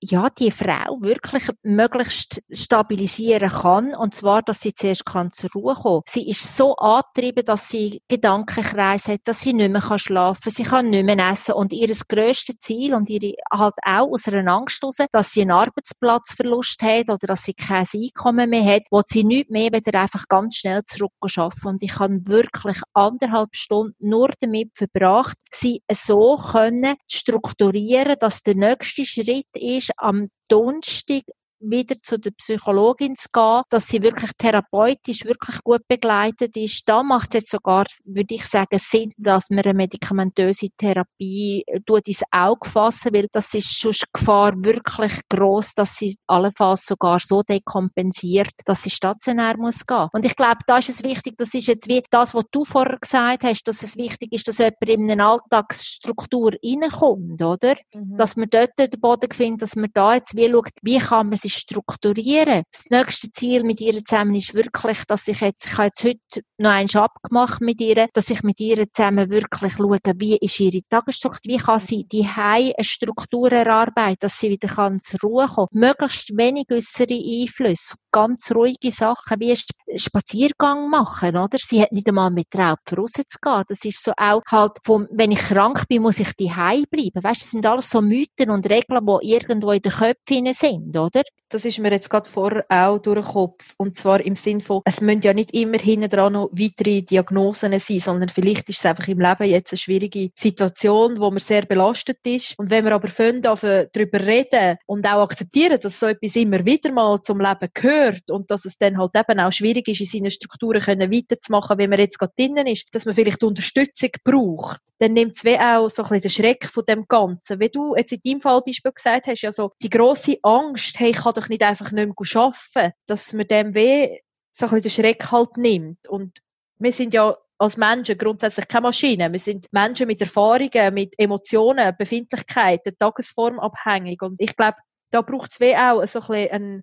ja, 0.00 0.28
die 0.30 0.50
Frau 0.50 0.98
wirklich 1.00 1.48
möglichst 1.62 2.42
stabilisieren 2.50 3.50
kann. 3.50 3.94
Und 3.94 4.14
zwar, 4.14 4.42
dass 4.42 4.60
sie 4.60 4.74
zuerst 4.74 5.04
kann 5.04 5.30
zur 5.30 5.50
Ruhe 5.54 5.74
kommen. 5.74 6.02
Sie 6.08 6.28
ist 6.28 6.56
so 6.56 6.74
angetrieben, 6.76 7.44
dass 7.44 7.68
sie 7.68 8.02
Gedankenkreis 8.08 9.08
hat, 9.08 9.20
dass 9.24 9.40
sie 9.40 9.52
nicht 9.52 9.70
mehr 9.70 9.98
schlafen 9.98 10.42
kann, 10.42 10.52
sie 10.52 10.62
kann 10.62 10.90
nicht 10.90 11.04
mehr 11.04 11.30
essen. 11.30 11.54
Und 11.54 11.72
ihr 11.72 11.88
grösstes 12.08 12.58
Ziel 12.58 12.94
und 12.94 13.10
ihre 13.10 13.34
halt 13.52 13.74
auch 13.84 14.10
aus 14.10 14.28
einer 14.28 14.50
Angst 14.52 14.82
heraus, 14.82 14.96
dass 15.12 15.32
sie 15.32 15.42
einen 15.42 15.52
Arbeitsplatzverlust 15.52 16.82
hat 16.82 17.10
oder 17.10 17.26
dass 17.26 17.44
sie 17.44 17.54
kein 17.54 17.86
Einkommen 17.92 18.50
mehr 18.50 18.64
hat, 18.64 18.82
wo 18.90 19.02
sie 19.06 19.24
nicht 19.24 19.50
mehr 19.50 19.72
wieder 19.72 20.00
einfach 20.00 20.26
ganz 20.28 20.56
schnell 20.56 20.82
zurück 20.84 21.12
arbeiten. 21.22 21.68
Und 21.68 21.82
ich 21.82 21.98
habe 21.98 22.20
wirklich 22.24 22.78
anderthalb 22.94 23.54
Stunden 23.54 23.94
nur 24.00 24.30
damit 24.40 24.70
verbracht, 24.74 25.36
sie 25.50 25.82
so 25.92 26.36
können 26.36 26.96
strukturieren, 27.08 28.16
dass 28.18 28.42
der 28.42 28.54
nächste 28.54 29.04
Schritt 29.04 29.46
ist, 29.54 29.89
am 29.96 30.30
Donnerstag 30.48 31.24
wieder 31.60 31.96
zu 32.02 32.18
der 32.18 32.30
Psychologin 32.32 33.16
zu 33.16 33.28
gehen, 33.32 33.62
dass 33.68 33.88
sie 33.88 34.02
wirklich 34.02 34.30
therapeutisch 34.38 35.24
wirklich 35.24 35.62
gut 35.62 35.86
begleitet 35.88 36.56
ist. 36.56 36.88
Da 36.88 37.02
macht 37.02 37.28
es 37.30 37.40
jetzt 37.40 37.50
sogar, 37.50 37.84
würde 38.04 38.34
ich 38.34 38.46
sagen, 38.46 38.78
Sinn, 38.78 39.12
dass 39.16 39.50
man 39.50 39.60
eine 39.60 39.74
medikamentöse 39.74 40.68
Therapie 40.76 41.62
äh, 41.66 41.80
tut 41.80 42.08
ins 42.08 42.22
Auge 42.30 42.68
fassen, 42.68 43.12
weil 43.12 43.28
das 43.32 43.52
ist 43.54 43.78
schon 43.78 43.92
die 43.92 44.06
Gefahr 44.12 44.52
wirklich 44.56 45.12
groß, 45.28 45.74
dass 45.74 45.96
sie 45.96 46.16
allenfalls 46.26 46.86
sogar 46.86 47.20
so 47.20 47.42
dekompensiert, 47.42 48.52
dass 48.64 48.82
sie 48.82 48.90
stationär 48.90 49.56
muss 49.56 49.86
gehen. 49.86 50.08
Und 50.12 50.24
ich 50.24 50.36
glaube, 50.36 50.58
da 50.66 50.78
ist 50.78 50.88
es 50.88 51.04
wichtig, 51.04 51.34
das 51.36 51.54
ist 51.54 51.66
jetzt 51.66 51.88
wie 51.88 52.02
das, 52.10 52.34
was 52.34 52.44
du 52.50 52.64
vorher 52.64 52.98
gesagt 52.98 53.44
hast, 53.44 53.64
dass 53.64 53.82
es 53.82 53.96
wichtig 53.96 54.32
ist, 54.32 54.48
dass 54.48 54.58
jemand 54.58 54.88
in 54.88 55.10
eine 55.10 55.24
Alltagsstruktur 55.24 56.52
reinkommt, 56.64 57.42
oder? 57.42 57.76
Mhm. 57.92 58.16
Dass 58.16 58.36
man 58.36 58.48
dort 58.50 58.70
den 58.78 58.90
Boden 59.00 59.30
findet, 59.30 59.62
dass 59.62 59.76
man 59.76 59.90
da 59.92 60.14
jetzt 60.14 60.36
wie 60.36 60.50
schaut, 60.50 60.70
wie 60.82 60.98
kann 60.98 61.28
man 61.28 61.36
sich 61.50 61.60
strukturieren. 61.60 62.64
Das 62.72 62.84
nächste 62.90 63.30
Ziel 63.30 63.64
mit 63.64 63.80
ihr 63.80 64.04
zusammen 64.04 64.34
ist 64.34 64.54
wirklich, 64.54 65.04
dass 65.06 65.28
ich 65.28 65.40
jetzt, 65.40 65.66
ich 65.66 65.72
habe 65.72 65.84
jetzt 65.84 66.04
heute 66.04 66.44
noch 66.58 66.70
einen 66.70 66.90
abgemacht 66.94 67.60
mit 67.60 67.80
ihr, 67.80 68.08
dass 68.12 68.30
ich 68.30 68.42
mit 68.42 68.60
ihr 68.60 68.90
zusammen 68.92 69.30
wirklich 69.30 69.74
schaue, 69.74 69.98
wie 70.16 70.36
ist 70.36 70.60
ihre 70.60 70.80
Tagesstruktur, 70.88 71.52
wie 71.52 71.58
kann 71.58 71.80
sie 71.80 72.04
die 72.04 72.26
eine 72.26 72.74
Struktur 72.80 73.50
erarbeiten, 73.52 74.18
dass 74.20 74.38
sie 74.38 74.50
wieder 74.50 74.68
kann 74.68 75.00
zur 75.00 75.20
Ruhe 75.20 75.46
kommen. 75.46 75.68
Möglichst 75.72 76.36
wenig 76.36 76.66
äußere 76.70 77.14
Einflüsse, 77.14 77.96
ganz 78.12 78.52
ruhige 78.54 78.92
Sachen, 78.92 79.40
wie 79.40 79.56
Spaziergang 79.96 80.88
machen, 80.88 81.36
oder? 81.36 81.58
Sie 81.58 81.82
hat 81.82 81.92
nicht 81.92 82.08
einmal 82.08 82.30
mit 82.30 82.54
Raub 82.56 82.78
rauszugehen. 82.96 83.64
Das 83.68 83.84
ist 83.84 84.04
so 84.04 84.12
auch 84.16 84.42
halt, 84.48 84.72
vom, 84.84 85.08
wenn 85.10 85.32
ich 85.32 85.40
krank 85.40 85.86
bin, 85.88 86.02
muss 86.02 86.18
ich 86.18 86.32
die 86.34 86.48
bleiben. 86.48 87.22
Weißt, 87.22 87.42
das 87.42 87.50
sind 87.50 87.66
alles 87.66 87.90
so 87.90 88.00
Mythen 88.00 88.50
und 88.50 88.68
Regeln, 88.68 89.04
die 89.04 89.32
irgendwo 89.32 89.72
in 89.72 89.82
den 89.82 89.92
Köpfen 89.92 90.52
sind, 90.52 90.96
oder? 90.96 91.22
Das 91.50 91.64
ist 91.64 91.78
mir 91.78 91.90
jetzt 91.90 92.08
gerade 92.08 92.30
vorher 92.30 92.64
auch 92.68 92.98
durch 92.98 93.24
den 93.24 93.32
Kopf. 93.32 93.74
Und 93.76 93.98
zwar 93.98 94.20
im 94.20 94.34
Sinn 94.34 94.60
von, 94.60 94.82
es 94.84 95.00
müssen 95.00 95.22
ja 95.22 95.34
nicht 95.34 95.52
immer 95.52 95.78
hinten 95.78 96.08
dran 96.08 96.32
noch 96.32 96.50
weitere 96.52 97.02
Diagnosen 97.02 97.78
sein, 97.78 97.98
sondern 97.98 98.28
vielleicht 98.28 98.68
ist 98.68 98.78
es 98.78 98.86
einfach 98.86 99.08
im 99.08 99.20
Leben 99.20 99.44
jetzt 99.44 99.72
eine 99.72 99.78
schwierige 99.78 100.30
Situation, 100.34 101.18
wo 101.18 101.30
man 101.30 101.40
sehr 101.40 101.66
belastet 101.66 102.18
ist. 102.24 102.58
Und 102.58 102.70
wenn 102.70 102.84
wir 102.84 102.92
aber 102.92 103.08
fangen, 103.08 103.42
darüber 103.42 104.20
reden 104.20 104.78
und 104.86 105.06
auch 105.06 105.22
akzeptieren, 105.22 105.80
dass 105.80 105.98
so 105.98 106.06
etwas 106.06 106.36
immer 106.36 106.64
wieder 106.64 106.92
mal 106.92 107.20
zum 107.22 107.40
Leben 107.40 107.68
gehört 107.74 108.30
und 108.30 108.50
dass 108.50 108.64
es 108.64 108.78
dann 108.78 108.98
halt 108.98 109.12
eben 109.14 109.40
auch 109.40 109.52
schwierig 109.52 109.88
ist, 109.88 110.00
in 110.00 110.06
seinen 110.06 110.30
Strukturen 110.30 110.80
können 110.80 111.12
weiterzumachen, 111.12 111.78
wie 111.78 111.88
man 111.88 111.98
jetzt 111.98 112.18
gerade 112.18 112.32
drinnen 112.36 112.66
ist, 112.66 112.86
dass 112.92 113.06
man 113.06 113.14
vielleicht 113.14 113.42
Unterstützung 113.42 114.10
braucht, 114.24 114.80
dann 114.98 115.14
nimmt 115.14 115.36
es 115.36 115.60
auch 115.60 115.88
so 115.88 116.02
ein 116.02 116.08
bisschen 116.08 116.20
den 116.20 116.30
Schreck 116.30 116.66
von 116.66 116.84
dem 116.88 117.06
Ganzen. 117.08 117.58
Wie 117.58 117.68
du 117.68 117.96
jetzt 117.96 118.12
in 118.12 118.20
deinem 118.24 118.40
Fall 118.40 118.62
Beispiel 118.64 118.92
gesagt 118.92 119.26
hast, 119.26 119.42
ja 119.42 119.50
so 119.50 119.72
die 119.82 119.90
grosse 119.90 120.36
Angst, 120.42 120.98
hey, 121.00 121.10
ich 121.10 121.16
kann 121.16 121.34
doch 121.40 121.48
nicht 121.48 121.62
einfach 121.62 121.92
nicht 121.92 122.06
mehr 122.06 122.42
arbeiten, 122.42 122.92
dass 123.06 123.32
man 123.32 123.48
dem 123.48 123.74
weh 123.74 124.18
so 124.52 124.66
ein 124.66 124.82
den 124.82 124.90
Schreck 124.90 125.30
halt 125.30 125.56
nimmt. 125.56 126.08
Und 126.08 126.40
wir 126.78 126.92
sind 126.92 127.14
ja 127.14 127.36
als 127.58 127.76
Menschen 127.76 128.16
grundsätzlich 128.16 128.68
keine 128.68 128.82
Maschinen. 128.82 129.32
Wir 129.32 129.40
sind 129.40 129.66
Menschen 129.72 130.06
mit 130.06 130.20
Erfahrungen, 130.20 130.94
mit 130.94 131.14
Emotionen, 131.18 131.94
Befindlichkeiten, 131.98 132.96
Tagesform 132.98 133.58
abhängig. 133.58 134.22
Und 134.22 134.40
ich 134.40 134.56
glaube, 134.56 134.78
da 135.10 135.22
braucht 135.22 135.52
es 135.52 135.76
auch 135.76 136.06
so 136.06 136.32
ein 136.32 136.50
eine 136.50 136.82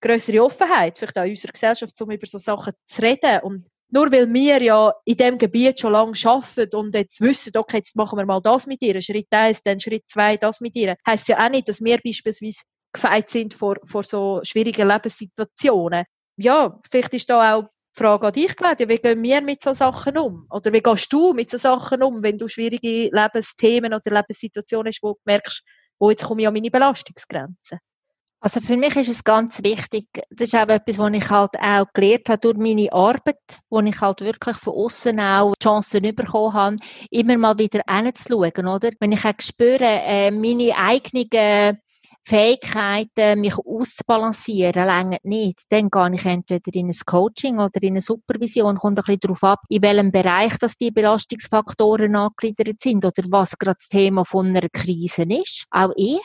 größere 0.00 0.42
Offenheit, 0.42 0.98
vielleicht 0.98 1.18
auch 1.18 1.24
in 1.24 1.30
unserer 1.30 1.52
Gesellschaft, 1.52 2.00
um 2.00 2.10
über 2.10 2.26
so 2.26 2.38
Sachen 2.38 2.72
zu 2.86 3.02
reden. 3.02 3.40
Und 3.42 3.66
nur 3.92 4.10
weil 4.12 4.32
wir 4.32 4.62
ja 4.62 4.94
in 5.04 5.16
dem 5.16 5.38
Gebiet 5.38 5.80
schon 5.80 5.92
lange 5.92 6.16
arbeiten 6.24 6.76
und 6.76 6.94
jetzt 6.94 7.20
wissen, 7.20 7.56
okay, 7.56 7.78
jetzt 7.78 7.96
machen 7.96 8.18
wir 8.18 8.24
mal 8.24 8.40
das 8.40 8.66
mit 8.66 8.82
ihr, 8.82 9.00
Schritt 9.02 9.28
eins, 9.30 9.62
dann 9.62 9.80
Schritt 9.80 10.04
zwei, 10.08 10.36
das 10.36 10.60
mit 10.60 10.76
ihr, 10.76 10.96
heisst 11.06 11.28
ja 11.28 11.44
auch 11.44 11.50
nicht, 11.50 11.68
dass 11.68 11.82
wir 11.82 11.98
beispielsweise 12.02 12.62
gefeit 12.92 13.30
sind 13.30 13.54
vor, 13.54 13.76
vor 13.84 14.04
so 14.04 14.40
schwierigen 14.42 14.88
Lebenssituationen. 14.88 16.04
Ja, 16.36 16.78
vielleicht 16.90 17.14
ist 17.14 17.30
da 17.30 17.56
auch 17.56 17.64
die 17.64 18.02
Frage 18.02 18.26
an 18.28 18.32
dich, 18.32 18.56
Claudia, 18.56 18.88
wie 18.88 18.98
gehen 18.98 19.22
wir 19.22 19.40
mit 19.40 19.62
so 19.62 19.74
Sachen 19.74 20.16
um? 20.16 20.46
Oder 20.50 20.72
wie 20.72 20.80
gehst 20.80 21.12
du 21.12 21.32
mit 21.32 21.50
so 21.50 21.58
Sachen 21.58 22.02
um, 22.02 22.22
wenn 22.22 22.38
du 22.38 22.48
schwierige 22.48 23.10
Lebensthemen 23.12 23.92
oder 23.92 24.10
Lebenssituationen 24.10 24.92
hast, 24.92 25.02
wo 25.02 25.12
du 25.12 25.20
merkst, 25.24 25.62
wo 25.98 26.10
jetzt 26.10 26.24
komme 26.24 26.42
ich 26.42 26.48
an 26.48 26.54
meine 26.54 26.70
Belastungsgrenzen? 26.70 27.78
Also 28.42 28.62
für 28.62 28.78
mich 28.78 28.96
ist 28.96 29.08
es 29.08 29.22
ganz 29.22 29.62
wichtig, 29.62 30.06
das 30.30 30.48
ist 30.48 30.54
auch 30.54 30.66
etwas, 30.68 30.96
was 30.96 31.12
ich 31.12 31.28
halt 31.28 31.50
auch 31.60 31.84
gelernt 31.92 32.28
habe 32.30 32.38
durch 32.38 32.56
meine 32.56 32.90
Arbeit, 32.90 33.60
wo 33.68 33.80
ich 33.80 34.00
halt 34.00 34.22
wirklich 34.22 34.56
von 34.56 34.72
außen 34.72 35.20
auch 35.20 35.52
Chancen 35.62 36.14
bekommen 36.14 36.54
habe, 36.54 36.76
immer 37.10 37.36
mal 37.36 37.58
wieder 37.58 37.82
hinzuschauen, 37.86 38.66
oder? 38.66 38.92
Wenn 38.98 39.12
ich 39.12 39.26
auch 39.26 39.34
spüre, 39.40 39.84
äh, 39.84 40.30
meine 40.30 40.74
eigenen 40.74 41.28
Fähigkeiten, 42.24 43.40
mich 43.40 43.56
auszubalancieren, 43.56 44.86
länger 44.86 45.18
nicht. 45.22 45.60
Dann 45.70 45.90
gehe 45.90 46.14
ich 46.14 46.24
entweder 46.24 46.74
in 46.74 46.88
ein 46.88 46.98
Coaching 47.06 47.58
oder 47.58 47.82
in 47.82 47.94
eine 47.94 48.00
Supervision, 48.00 48.76
kommt 48.76 48.98
ein 48.98 49.04
bisschen 49.04 49.20
darauf 49.20 49.42
ab, 49.44 49.60
in 49.68 49.82
welchem 49.82 50.12
Bereich 50.12 50.56
dass 50.58 50.76
die 50.76 50.90
Belastungsfaktoren 50.90 52.14
angegliedert 52.14 52.80
sind 52.80 53.04
oder 53.04 53.22
was 53.28 53.58
gerade 53.58 53.78
das 53.78 53.88
Thema 53.88 54.24
von 54.24 54.48
einer 54.48 54.68
Krise 54.68 55.22
ist. 55.22 55.66
Auch 55.70 55.92
ich 55.96 56.20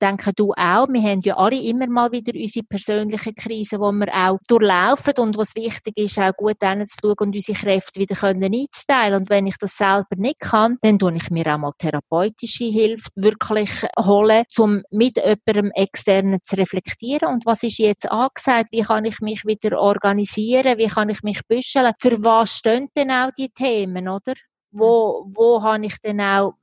denke 0.00 0.32
du 0.34 0.52
auch, 0.52 0.88
wir 0.88 1.02
haben 1.02 1.20
ja 1.22 1.36
alle 1.36 1.60
immer 1.60 1.86
mal 1.86 2.12
wieder 2.12 2.32
unsere 2.34 2.66
persönlichen 2.66 3.34
Krisen, 3.34 3.80
die 3.80 4.06
wir 4.06 4.14
auch 4.14 4.38
durchlaufen 4.48 5.14
und 5.18 5.36
was 5.36 5.54
wichtig 5.54 5.96
ist, 5.96 6.18
auch 6.18 6.32
gut 6.36 6.56
hinzuschauen 6.62 7.16
und 7.18 7.34
unsere 7.34 7.58
Kräfte 7.58 8.00
wieder 8.00 8.14
können 8.14 8.52
einzuteilen. 8.52 9.20
Und 9.20 9.30
wenn 9.30 9.46
ich 9.46 9.56
das 9.58 9.76
selber 9.76 10.16
nicht 10.16 10.40
kann, 10.40 10.78
dann 10.82 10.98
tue 10.98 11.16
ich 11.16 11.30
mir 11.30 11.46
auch 11.54 11.58
mal 11.58 11.72
therapeutische 11.78 12.64
Hilfe 12.64 13.08
wirklich 13.14 13.70
holen, 13.98 14.44
um 14.58 14.82
mit 14.90 15.16
jemandem 15.16 15.72
externen 15.74 16.40
zu 16.42 16.56
reflektieren. 16.56 17.28
Und 17.28 17.46
was 17.46 17.62
ist 17.62 17.78
jetzt 17.78 18.10
angesagt? 18.10 18.68
Wie 18.72 18.82
kann 18.82 19.04
ich 19.04 19.20
mich 19.20 19.44
wieder 19.44 19.80
organisieren? 19.80 20.78
Wie 20.78 20.88
kann 20.88 21.08
ich 21.08 21.22
mich 21.22 21.40
büscheln? 21.48 21.92
Für 22.00 22.22
was 22.22 22.50
stehen 22.50 22.88
denn 22.96 23.10
auch 23.10 23.30
die 23.38 23.50
Themen, 23.50 24.08
oder? 24.08 24.34
Wo, 24.72 25.26
wo 25.34 25.62
habe 25.62 25.86
ich 25.86 25.96
denn 26.04 26.20
auch 26.20 26.54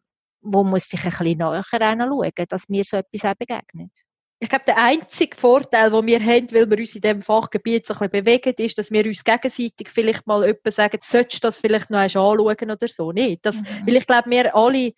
wo 0.44 0.64
muss 0.64 0.92
ich 0.92 1.04
ein 1.04 1.10
bisschen 1.10 1.38
näher 1.38 1.64
hinschauen, 1.70 2.46
dass 2.50 2.70
mir 2.70 2.84
so 2.84 2.98
etwas 2.98 3.26
auch 3.26 3.36
begegnet. 3.36 3.92
Ich 4.40 4.50
glaube, 4.50 4.66
der 4.68 4.78
einzige 4.78 5.38
Vorteil, 5.38 5.90
den 5.90 6.06
wir 6.06 6.20
haben, 6.20 6.52
weil 6.52 6.70
wir 6.70 6.78
uns 6.78 6.96
in 6.96 7.02
diesem 7.02 7.22
Fachgebiet 7.22 7.86
so 7.86 7.94
ein 7.94 8.10
bisschen 8.10 8.26
bewegen, 8.26 8.54
ist, 8.58 8.78
dass 8.78 8.92
wir 8.92 9.06
uns 9.06 9.24
gegenseitig 9.24 9.88
vielleicht 9.90 10.28
mal 10.28 10.46
jemanden 10.46 10.72
sagen, 10.72 11.00
solltest 11.02 11.44
du 11.44 11.48
das 11.48 11.60
vielleicht 11.60 11.90
noch 11.90 12.00
anschauen 12.00 12.38
oder 12.72 12.88
so. 12.90 13.14
Nicht. 13.14 13.46
Das, 13.46 13.56
mhm. 13.56 13.66
Weil 13.86 13.96
ich 13.96 14.06
glaube, 14.06 14.30
wir 14.30 14.54
alle 14.54 14.92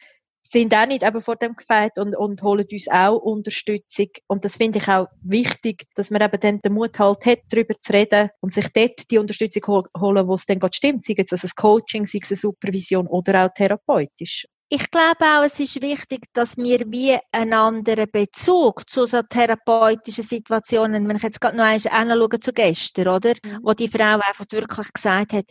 sind 0.50 0.74
auch 0.74 0.88
nicht 0.88 1.04
eben 1.04 1.22
vor 1.22 1.36
dem 1.36 1.56
gefeit 1.56 1.98
und, 2.00 2.16
und 2.16 2.42
holen 2.42 2.66
uns 2.72 2.88
auch 2.90 3.18
Unterstützung. 3.18 4.08
Und 4.25 4.46
das 4.46 4.58
finde 4.58 4.80
ich 4.80 4.88
auch 4.88 5.08
wichtig, 5.22 5.86
dass 5.94 6.10
man 6.10 6.22
eben 6.22 6.40
dann 6.40 6.62
den 6.62 6.74
Mut 6.74 6.98
halt 6.98 7.25
hat, 7.25 7.40
darüber 7.50 7.75
zu 7.80 7.94
reden 7.94 8.30
und 8.42 8.52
sich 8.52 8.68
dort 8.74 9.12
die 9.12 9.20
Unterstützung 9.20 9.86
holen, 10.00 10.28
wo 10.28 10.34
es 10.34 10.46
dann 10.46 10.60
gerade 10.60 10.75
stimmt. 10.75 11.06
Sei 11.06 11.16
es 11.18 11.44
ein 11.44 11.50
Coaching, 11.56 12.08
sei 12.08 12.20
es 12.24 12.32
eine 12.32 12.38
Supervision 12.38 13.06
oder 13.06 13.46
auch 13.46 13.54
therapeutisch 13.54 14.48
ich 14.70 14.90
glaube 14.90 15.22
auch, 15.22 15.44
es 15.44 15.60
ist 15.60 15.82
wichtig, 15.82 16.26
dass 16.34 16.58
wir 16.58 16.80
wie 16.92 17.18
einen 17.32 17.54
anderen 17.54 18.10
Bezug 18.12 18.90
zu 18.90 19.06
so 19.06 19.22
therapeutischen 19.22 20.24
Situationen, 20.24 21.08
wenn 21.08 21.18
ich 21.18 21.24
jetzt 21.24 21.40
gerade 21.40 21.56
noch 21.56 21.66
einmal 21.66 22.12
anschaue 22.12 22.40
zu 22.40 22.52
gestern, 22.52 23.08
oder? 23.10 23.34
Mhm. 23.44 23.60
Wo 23.62 23.74
die 23.74 23.90
Frau 23.90 24.16
einfach 24.16 24.46
wirklich 24.50 24.94
gesagt 24.94 25.34
hat, 25.34 25.46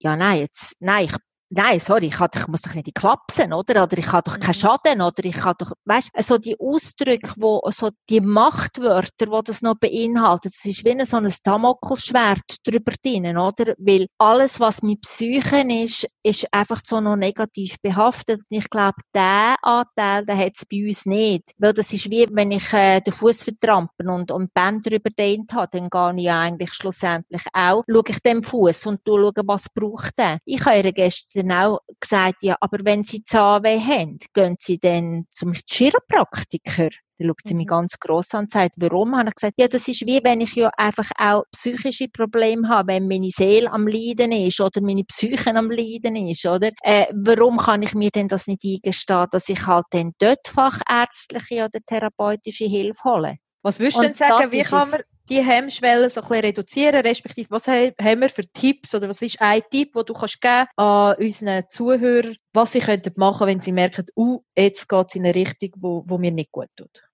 ja, 0.00 0.16
nein, 0.16 0.40
jetzt, 0.40 0.76
nein, 0.80 1.06
ich 1.06 1.16
nein, 1.50 1.80
sorry, 1.80 2.06
ich, 2.06 2.20
ich 2.20 2.48
muss 2.48 2.62
doch 2.62 2.74
nicht 2.74 2.94
klapsen, 2.94 3.52
oder? 3.52 3.84
Oder 3.84 3.98
ich 3.98 4.12
habe 4.12 4.22
doch 4.30 4.38
keinen 4.38 4.48
mhm. 4.48 4.60
Schaden, 4.60 5.02
oder 5.02 5.24
ich 5.24 5.44
habe 5.44 5.56
doch, 5.58 5.72
weißt, 5.84 6.10
so 6.12 6.16
also 6.16 6.38
die 6.38 6.58
Ausdrücke, 6.58 7.32
wo, 7.36 7.60
so 7.70 7.90
die 8.08 8.20
Machtwörter, 8.20 9.28
wo 9.28 9.42
das 9.42 9.62
noch 9.62 9.76
beinhaltet, 9.76 10.52
das 10.54 10.64
ist 10.64 10.84
wie 10.84 11.04
so 11.04 11.16
ein 11.16 11.32
Damokelschwert 11.44 12.56
drüber 12.64 12.92
drinnen, 13.02 13.38
oder? 13.38 13.74
Weil 13.78 14.08
alles, 14.18 14.60
was 14.60 14.82
mit 14.82 15.02
Psychen 15.02 15.70
ist, 15.70 16.06
ist 16.28 16.46
einfach 16.52 16.80
so 16.84 17.00
noch 17.00 17.16
negativ 17.16 17.76
behaftet. 17.80 18.40
Und 18.50 18.58
ich 18.58 18.68
glaube, 18.70 19.00
der 19.14 19.56
Anteil, 19.62 20.24
den 20.24 20.38
hat 20.38 20.52
es 20.56 20.66
bei 20.66 20.86
uns 20.86 21.06
nicht. 21.06 21.52
Weil 21.58 21.72
das 21.72 21.92
ist 21.92 22.10
wie, 22.10 22.26
wenn 22.30 22.50
ich 22.50 22.72
äh, 22.72 23.00
den 23.00 23.12
Fuß 23.12 23.44
vertrampen 23.44 24.08
und, 24.08 24.30
und 24.30 24.52
Bänder 24.52 24.92
überdehnt 24.92 25.52
habe, 25.52 25.68
dann 25.70 25.90
gehe 25.90 26.22
ich 26.22 26.30
eigentlich 26.30 26.72
schlussendlich 26.72 27.42
auch, 27.52 27.84
schaue 27.88 28.02
ich 28.08 28.20
dem 28.20 28.42
Fuß 28.42 28.86
und 28.86 29.00
schaue, 29.06 29.32
was 29.44 29.68
braucht 29.68 30.18
der. 30.18 30.38
Ich 30.44 30.64
habe 30.64 30.78
ihr 30.78 30.92
gestern 30.92 31.52
auch 31.52 31.80
gesagt, 32.00 32.42
ja, 32.42 32.56
aber 32.60 32.78
wenn 32.82 33.04
Sie 33.04 33.22
Zahnweh 33.22 33.80
haben, 33.80 34.18
gehen 34.32 34.56
Sie 34.58 34.78
dann 34.78 35.26
zum 35.30 35.52
Chiropraktiker. 35.52 36.90
Dann 37.18 37.28
schaut 37.28 37.40
sie 37.44 37.54
mich 37.54 37.66
mhm. 37.66 37.70
ganz 37.70 37.98
gross 37.98 38.34
an 38.34 38.44
und 38.44 38.50
sagt, 38.50 38.74
warum? 38.78 39.16
Habe 39.16 39.28
ich 39.28 39.34
gesagt, 39.34 39.54
ja, 39.58 39.68
das 39.68 39.88
ist 39.88 40.06
wie 40.06 40.20
wenn 40.22 40.40
ich 40.40 40.54
ja 40.54 40.70
einfach 40.76 41.10
auch 41.18 41.44
psychische 41.52 42.08
Probleme 42.08 42.68
habe, 42.68 42.92
wenn 42.92 43.08
meine 43.08 43.30
Seele 43.30 43.70
am 43.70 43.86
Leiden 43.86 44.32
ist 44.32 44.60
oder 44.60 44.80
meine 44.80 45.04
Psyche 45.04 45.54
am 45.54 45.70
Leiden 45.70 46.16
ist, 46.16 46.46
oder? 46.46 46.70
Äh, 46.82 47.06
warum 47.12 47.58
kann 47.58 47.82
ich 47.82 47.94
mir 47.94 48.10
denn 48.10 48.28
das 48.28 48.46
nicht 48.46 48.64
eingestehen, 48.64 49.26
dass 49.30 49.48
ich 49.48 49.66
halt 49.66 49.86
dann 49.90 50.12
dort 50.18 50.46
fachärztliche 50.48 51.64
oder 51.64 51.80
therapeutische 51.86 52.64
Hilfe 52.64 53.04
hole? 53.04 53.36
Was 53.62 53.80
würdest 53.80 53.98
du 53.98 54.02
denn 54.02 54.14
sagen, 54.14 54.52
wie 54.52 54.62
kann 54.62 54.90
man 54.90 55.00
die 55.28 55.44
Hemmschwelle 55.44 56.08
so 56.10 56.20
ein 56.20 56.28
bisschen 56.28 56.44
reduzieren, 56.44 57.00
respektive 57.00 57.50
was 57.50 57.68
haben 57.68 58.20
wir 58.20 58.30
für 58.30 58.46
Tipps 58.50 58.94
oder 58.94 59.08
was 59.08 59.22
ist 59.22 59.40
ein 59.40 59.62
Tipp, 59.70 59.92
den 59.92 60.04
du 60.04 60.14
kannst 60.14 60.40
geben 60.40 60.66
an 60.76 61.16
unseren 61.16 61.64
Zuhörern, 61.70 62.36
was 62.52 62.72
sie 62.72 62.80
könnten 62.80 63.12
machen, 63.16 63.46
wenn 63.46 63.60
sie 63.60 63.72
merken, 63.72 64.06
uh, 64.16 64.40
jetzt 64.56 64.88
geht 64.88 65.06
es 65.08 65.14
in 65.14 65.24
eine 65.24 65.34
Richtung, 65.34 65.70
wo, 65.76 66.04
wo 66.06 66.18
mir 66.18 66.30
nicht 66.30 66.52
gut 66.52 66.68
tut? 66.76 67.07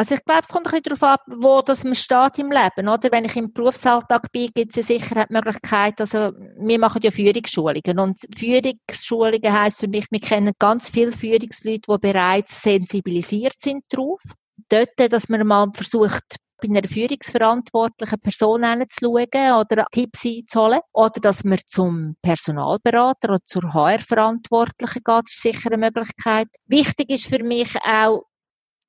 Also 0.00 0.14
ich 0.14 0.24
glaube, 0.24 0.40
es 0.44 0.48
kommt 0.48 0.66
ein 0.66 0.80
bisschen 0.80 0.96
darauf 0.98 1.02
ab, 1.02 1.20
wo 1.26 1.60
das 1.60 1.84
man 1.84 1.94
steht 1.94 2.38
im 2.38 2.50
Leben, 2.50 2.88
oder? 2.88 3.12
Wenn 3.12 3.26
ich 3.26 3.36
im 3.36 3.52
Berufsalltag 3.52 4.32
bin, 4.32 4.48
gibt 4.54 4.70
es 4.70 4.76
ja 4.76 4.82
sicher 4.82 5.26
die 5.26 5.34
Möglichkeit, 5.34 6.00
also 6.00 6.32
wir 6.58 6.78
machen 6.78 7.02
ja 7.02 7.10
Führungsschulungen 7.10 7.98
und 7.98 8.18
Führungsschulungen 8.34 9.52
heisst 9.52 9.80
für 9.80 9.88
mich, 9.88 10.06
wir 10.10 10.20
kennen 10.20 10.54
ganz 10.58 10.88
viele 10.88 11.12
Führungsleute, 11.12 11.82
die 11.86 11.98
bereits 11.98 12.62
sensibilisiert 12.62 13.60
sind 13.60 13.84
darauf. 13.90 14.22
Dort, 14.70 14.88
dass 14.96 15.28
man 15.28 15.46
mal 15.46 15.66
versucht, 15.74 16.36
bei 16.62 16.68
einer 16.68 16.88
führungsverantwortlichen 16.88 18.20
Person 18.20 18.64
hinzuschauen 18.64 19.60
oder 19.60 19.84
Tipps 19.92 20.24
einzuholen. 20.24 20.80
Oder 20.92 21.20
dass 21.20 21.44
man 21.44 21.58
zum 21.66 22.16
Personalberater 22.22 23.30
oder 23.30 23.40
zur 23.44 23.74
HR-Verantwortlichen 23.74 25.02
geht, 25.04 25.28
ist 25.28 25.42
sicher 25.42 25.70
eine 25.70 25.78
Möglichkeit. 25.78 26.48
Wichtig 26.66 27.10
ist 27.10 27.26
für 27.26 27.42
mich 27.42 27.74
auch, 27.84 28.24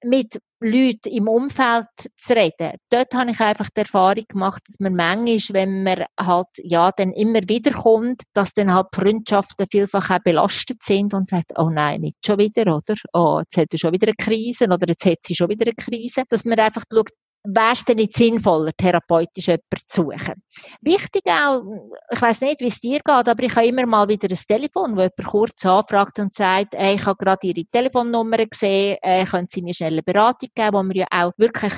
mit 0.03 0.39
Leuten 0.63 1.09
im 1.09 1.27
Umfeld 1.27 1.87
zu 2.17 2.35
reden. 2.35 2.77
Dort 2.89 3.13
habe 3.13 3.31
ich 3.31 3.39
einfach 3.39 3.69
die 3.75 3.81
Erfahrung 3.81 4.25
gemacht, 4.27 4.61
dass 4.67 4.79
man 4.79 4.95
manchmal, 4.95 5.61
wenn 5.61 5.83
man 5.83 6.05
halt, 6.19 6.47
ja, 6.57 6.91
dann 6.91 7.11
immer 7.13 7.41
wieder 7.47 7.71
kommt, 7.71 8.21
dass 8.33 8.53
dann 8.53 8.73
halt 8.73 8.87
Freundschaften 8.93 9.65
vielfach 9.71 10.09
auch 10.11 10.19
belastet 10.19 10.83
sind 10.83 11.13
und 11.13 11.29
sagt, 11.29 11.53
oh 11.57 11.69
nein, 11.69 12.01
nicht 12.01 12.17
schon 12.25 12.37
wieder, 12.37 12.75
oder? 12.75 12.95
Oh, 13.13 13.39
jetzt 13.39 13.57
hat 13.57 13.73
er 13.73 13.79
schon 13.79 13.93
wieder 13.93 14.07
eine 14.07 14.15
Krise, 14.15 14.65
oder 14.65 14.87
jetzt 14.87 15.05
hat 15.05 15.19
sie 15.23 15.35
schon 15.35 15.49
wieder 15.49 15.65
eine 15.65 15.75
Krise. 15.75 16.23
Dass 16.29 16.45
man 16.45 16.59
einfach 16.59 16.83
schaut, 16.91 17.09
wäre 17.43 17.73
es 17.73 17.85
denn 17.85 17.97
nicht 17.97 18.13
sinnvoller, 18.13 18.71
therapeutisch 18.75 19.47
jemanden 19.47 19.87
zu 19.87 20.03
suchen. 20.03 20.43
Wichtig 20.81 21.23
auch, 21.25 21.63
ich 22.11 22.21
weiß 22.21 22.41
nicht, 22.41 22.61
wie 22.61 22.67
es 22.67 22.79
dir 22.79 22.99
geht, 22.99 23.07
aber 23.27 23.43
ich 23.43 23.55
habe 23.55 23.67
immer 23.67 23.85
mal 23.85 24.07
wieder 24.07 24.29
ein 24.29 24.35
Telefon, 24.35 24.95
wo 24.95 25.01
jemand 25.01 25.25
kurz 25.25 25.65
anfragt 25.65 26.19
und 26.19 26.33
sagt, 26.33 26.75
hey, 26.75 26.95
ich 26.95 27.05
habe 27.05 27.17
gerade 27.17 27.47
Ihre 27.47 27.65
Telefonnummer 27.65 28.45
gesehen, 28.45 28.97
äh, 29.01 29.25
können 29.25 29.47
Sie 29.49 29.61
mir 29.61 29.73
schnell 29.73 29.93
eine 29.93 30.03
Beratung 30.03 30.49
geben, 30.53 30.73
wo 30.73 30.83
wir 30.83 30.95
ja 30.95 31.07
auch 31.09 31.31
wirklich 31.37 31.73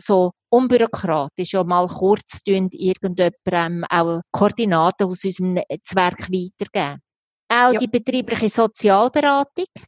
so 0.00 0.32
unbürokratisch 0.50 1.52
ja 1.52 1.64
mal 1.64 1.86
kurz 1.88 2.40
irgendjemandem 2.44 3.84
auch 3.90 4.20
Koordinaten 4.30 5.08
aus 5.08 5.24
unserem 5.24 5.54
Netzwerk 5.54 6.30
weitergeben. 6.30 7.02
Auch 7.48 7.72
ja. 7.72 7.80
die 7.80 7.88
betriebliche 7.88 8.48
Sozialberatung, 8.48 9.66
ich 9.74 9.84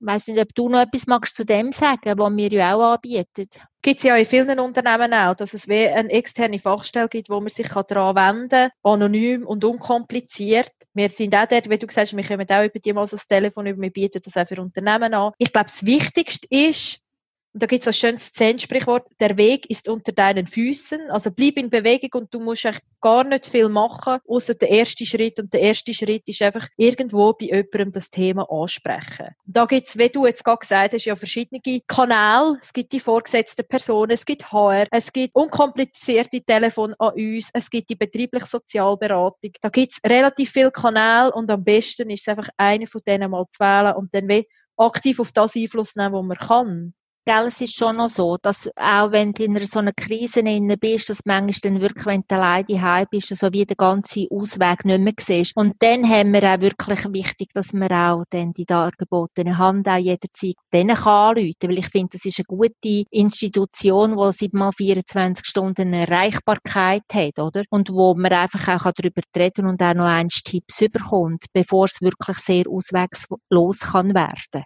weiss 0.00 0.26
nicht, 0.26 0.40
ob 0.40 0.54
du 0.54 0.68
noch 0.68 0.80
etwas 0.80 1.06
magst 1.06 1.36
zu 1.36 1.44
dem 1.44 1.72
sagen, 1.72 2.18
was 2.18 2.36
wir 2.36 2.52
ja 2.52 2.74
auch 2.74 2.94
anbieten. 2.94 3.48
Gibt 3.82 3.98
es 3.98 4.02
ja 4.02 4.16
in 4.16 4.26
vielen 4.26 4.60
Unternehmen 4.60 5.14
auch, 5.14 5.34
dass 5.34 5.54
es 5.54 5.66
eine 5.68 6.10
externe 6.10 6.58
Fachstelle 6.58 7.08
gibt, 7.08 7.30
wo 7.30 7.40
man 7.40 7.48
sich 7.48 7.68
daran 7.68 8.14
wenden 8.14 8.48
kann, 8.50 8.70
anonym 8.82 9.46
und 9.46 9.64
unkompliziert. 9.64 10.70
Wir 10.92 11.08
sind 11.08 11.34
auch 11.34 11.46
dort, 11.46 11.70
wie 11.70 11.78
du 11.78 11.86
gesagt 11.86 12.08
hast, 12.08 12.16
wir 12.16 12.24
kommen 12.24 12.50
auch 12.50 12.64
über 12.64 12.78
die 12.78 12.92
mal 12.92 13.06
das 13.06 13.26
Telefon 13.26 13.66
über, 13.66 13.80
wir 13.80 13.90
bieten 13.90 14.20
das 14.22 14.36
auch 14.36 14.46
für 14.46 14.60
Unternehmen 14.60 15.14
an. 15.14 15.32
Ich 15.38 15.52
glaube, 15.52 15.68
das 15.68 15.86
Wichtigste 15.86 16.46
ist, 16.50 17.00
da 17.52 17.66
gibt 17.66 17.82
es 17.82 17.88
ein 17.88 17.94
schönes 17.94 18.32
Zen-Sprichwort, 18.32 19.06
der 19.18 19.36
Weg 19.36 19.68
ist 19.68 19.88
unter 19.88 20.12
deinen 20.12 20.46
Füßen. 20.46 21.10
Also 21.10 21.30
bleib 21.32 21.56
in 21.56 21.68
Bewegung 21.68 22.22
und 22.22 22.34
du 22.34 22.38
musst 22.38 22.64
eigentlich 22.64 22.84
gar 23.00 23.24
nicht 23.24 23.46
viel 23.46 23.68
machen, 23.68 24.18
außer 24.28 24.54
der 24.54 24.70
erste 24.70 25.04
Schritt. 25.04 25.40
Und 25.40 25.52
der 25.52 25.60
erste 25.62 25.92
Schritt 25.92 26.28
ist 26.28 26.42
einfach 26.42 26.68
irgendwo 26.76 27.32
bei 27.32 27.46
jemandem 27.46 27.92
das 27.92 28.10
Thema 28.10 28.46
ansprechen. 28.48 29.34
Da 29.46 29.66
gibt 29.66 29.88
es, 29.88 29.98
wie 29.98 30.08
du 30.08 30.26
jetzt 30.26 30.44
gerade 30.44 30.58
gesagt 30.58 30.94
hast, 30.94 31.04
ja 31.04 31.16
verschiedene 31.16 31.60
Kanäle. 31.88 32.58
Es 32.62 32.72
gibt 32.72 32.92
die 32.92 33.00
vorgesetzten 33.00 33.66
Personen, 33.66 34.12
es 34.12 34.24
gibt 34.24 34.52
HR, 34.52 34.86
es 34.92 35.12
gibt 35.12 35.34
unkomplizierte 35.34 36.42
Telefon 36.42 36.94
an 36.98 37.14
uns, 37.14 37.50
es 37.52 37.68
gibt 37.68 37.90
die 37.90 37.96
betriebliche 37.96 38.46
Sozialberatung. 38.46 39.52
Da 39.60 39.70
gibt 39.70 39.92
es 39.92 40.00
relativ 40.08 40.52
viele 40.52 40.70
Kanäle 40.70 41.32
und 41.32 41.50
am 41.50 41.64
besten 41.64 42.10
ist 42.10 42.22
es 42.22 42.28
einfach, 42.28 42.48
eine 42.56 42.86
von 42.86 43.02
denen 43.04 43.30
mal 43.30 43.46
zu 43.50 43.58
wählen 43.58 43.96
und 43.96 44.14
dann 44.14 44.44
aktiv 44.76 45.20
auf 45.20 45.32
das 45.32 45.56
Einfluss 45.56 45.96
nehmen, 45.96 46.14
was 46.14 46.24
man 46.24 46.38
kann. 46.38 46.94
Gell, 47.30 47.46
es 47.46 47.60
ist 47.60 47.76
schon 47.76 47.98
noch 47.98 48.08
so, 48.08 48.38
dass 48.42 48.68
auch 48.74 49.12
wenn 49.12 49.32
du 49.32 49.44
in 49.44 49.56
so 49.64 49.78
einer 49.78 49.92
Krise 49.92 50.40
inne 50.40 50.76
bist, 50.76 51.10
dass 51.10 51.24
manchmal 51.24 51.54
dann 51.62 51.80
wirklich, 51.80 52.04
wenn 52.04 52.24
du 52.26 52.34
alleine 52.34 52.64
daheim 52.64 53.06
bist, 53.08 53.28
so 53.28 53.52
wie 53.52 53.64
der 53.64 53.76
ganze 53.76 54.26
Ausweg 54.32 54.84
nicht 54.84 55.00
mehr 55.00 55.12
siehst. 55.16 55.56
Und 55.56 55.76
dann 55.78 56.10
haben 56.10 56.32
wir 56.32 56.42
auch 56.42 56.60
wirklich 56.60 57.04
wichtig, 57.12 57.50
dass 57.54 57.72
man 57.72 57.92
auch 57.92 58.24
dann 58.30 58.52
die 58.52 58.64
dargebotene 58.64 59.56
Hand 59.58 59.86
auch 59.86 59.96
jederzeit 59.96 60.56
denen 60.72 60.96
kann 60.96 61.36
anrufen. 61.36 61.54
Weil 61.62 61.78
ich 61.78 61.88
finde, 61.88 62.08
das 62.14 62.24
ist 62.24 62.40
eine 62.40 62.46
gute 62.46 63.04
Institution, 63.12 64.16
die 64.16 64.32
seit 64.32 64.52
mal 64.52 64.72
24 64.72 65.46
Stunden 65.46 65.94
eine 65.94 66.08
Erreichbarkeit 66.08 67.04
hat, 67.12 67.38
oder? 67.38 67.62
Und 67.70 67.90
wo 67.92 68.12
man 68.16 68.32
einfach 68.32 68.66
auch 68.66 68.90
darüber 68.90 69.22
reden 69.36 69.68
und 69.68 69.80
auch 69.80 69.94
noch 69.94 70.06
einen 70.06 70.30
Tipps 70.30 70.80
bekommt, 70.80 71.44
bevor 71.52 71.84
es 71.84 72.00
wirklich 72.00 72.38
sehr 72.38 72.64
auswegslos 72.68 73.78
kann 73.92 74.16
werden. 74.16 74.64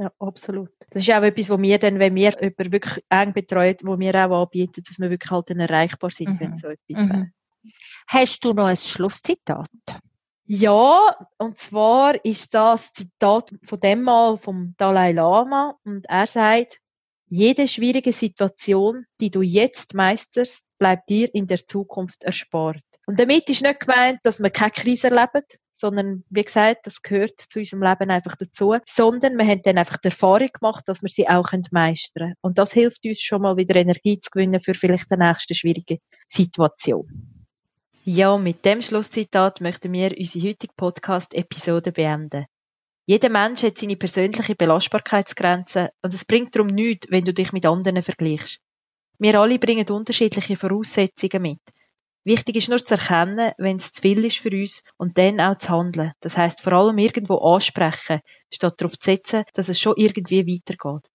Ja. 0.00 0.10
Absolut. 0.18 0.70
Das 0.90 1.02
ist 1.02 1.10
auch 1.10 1.22
etwas, 1.22 1.50
wo 1.50 1.60
wir 1.60 1.78
dann, 1.78 1.98
wenn 1.98 2.14
wir 2.14 2.30
jemanden 2.40 2.72
wirklich 2.72 3.04
eng 3.10 3.34
betreut, 3.34 3.80
wo 3.84 3.98
wir 3.98 4.14
auch 4.14 4.42
anbieten, 4.42 4.82
dass 4.86 4.98
wir 4.98 5.10
wirklich 5.10 5.30
halt 5.30 5.50
dann 5.50 5.60
erreichbar 5.60 6.10
sind, 6.10 6.30
mhm. 6.30 6.40
wenn 6.40 6.56
so 6.56 6.68
etwas 6.68 7.04
mhm. 7.04 7.10
wäre. 7.10 7.32
Hast 8.06 8.44
du 8.44 8.54
noch 8.54 8.64
ein 8.64 8.76
Schlusszitat? 8.76 9.68
Ja, 10.46 11.16
und 11.36 11.58
zwar 11.58 12.24
ist 12.24 12.54
das 12.54 12.94
Zitat 12.94 13.50
von 13.62 13.78
dem 13.78 14.02
Mal 14.02 14.38
vom 14.38 14.74
Dalai 14.78 15.12
Lama 15.12 15.76
und 15.84 16.06
er 16.06 16.26
sagt, 16.26 16.80
jede 17.28 17.68
schwierige 17.68 18.14
Situation, 18.14 19.04
die 19.20 19.30
du 19.30 19.42
jetzt 19.42 19.92
meisterst, 19.92 20.64
bleibt 20.78 21.10
dir 21.10 21.32
in 21.34 21.46
der 21.46 21.64
Zukunft 21.66 22.24
erspart. 22.24 22.82
Und 23.06 23.20
damit 23.20 23.50
ist 23.50 23.62
nicht 23.62 23.80
gemeint, 23.80 24.20
dass 24.22 24.40
wir 24.40 24.50
keine 24.50 24.72
Krise 24.72 25.10
erleben, 25.10 25.44
sondern 25.80 26.24
wie 26.28 26.44
gesagt, 26.44 26.86
das 26.86 27.02
gehört 27.02 27.40
zu 27.40 27.58
unserem 27.58 27.82
Leben 27.82 28.10
einfach 28.10 28.36
dazu, 28.36 28.76
sondern 28.86 29.36
wir 29.36 29.46
haben 29.46 29.62
dann 29.62 29.78
einfach 29.78 29.96
die 29.96 30.08
Erfahrung 30.08 30.50
gemacht, 30.52 30.84
dass 30.86 31.02
wir 31.02 31.08
sie 31.08 31.28
auch 31.28 31.50
meistern 31.70 32.28
können. 32.28 32.34
Und 32.42 32.58
das 32.58 32.72
hilft 32.72 33.04
uns 33.04 33.20
schon 33.20 33.42
mal 33.42 33.56
wieder 33.56 33.76
Energie 33.76 34.20
zu 34.20 34.30
gewinnen 34.30 34.60
für 34.62 34.74
vielleicht 34.74 35.10
die 35.10 35.16
nächste 35.16 35.54
schwierige 35.54 35.98
Situation. 36.28 37.46
Ja, 38.04 38.36
mit 38.38 38.64
dem 38.64 38.82
Schlusszitat 38.82 39.60
möchten 39.60 39.92
wir 39.92 40.16
unsere 40.18 40.48
heutige 40.48 40.72
Podcast-Episode 40.76 41.92
beenden. 41.92 42.46
Jeder 43.06 43.28
Mensch 43.28 43.62
hat 43.62 43.78
seine 43.78 43.96
persönliche 43.96 44.54
Belastbarkeitsgrenze 44.54 45.90
und 46.02 46.14
es 46.14 46.24
bringt 46.24 46.54
darum 46.54 46.68
nichts, 46.68 47.10
wenn 47.10 47.24
du 47.24 47.34
dich 47.34 47.52
mit 47.52 47.66
anderen 47.66 48.02
vergleichst. 48.02 48.60
Wir 49.18 49.38
alle 49.38 49.58
bringen 49.58 49.88
unterschiedliche 49.90 50.56
Voraussetzungen 50.56 51.42
mit. 51.42 51.60
Wichtig 52.24 52.56
ist 52.56 52.68
nur 52.68 52.78
zu 52.78 52.94
erkennen, 52.94 53.52
wenn 53.56 53.76
es 53.76 53.92
zu 53.92 54.02
viel 54.02 54.24
ist 54.24 54.38
für 54.38 54.50
uns 54.50 54.82
und 54.98 55.16
dann 55.16 55.40
auch 55.40 55.56
zu 55.56 55.70
handeln. 55.70 56.12
Das 56.20 56.36
heißt 56.36 56.60
vor 56.60 56.74
allem 56.74 56.98
irgendwo 56.98 57.36
ansprechen, 57.36 58.20
statt 58.52 58.74
darauf 58.78 58.98
zu 58.98 59.10
setzen, 59.10 59.44
dass 59.54 59.70
es 59.70 59.80
schon 59.80 59.94
irgendwie 59.96 60.46
weitergeht. 60.46 61.10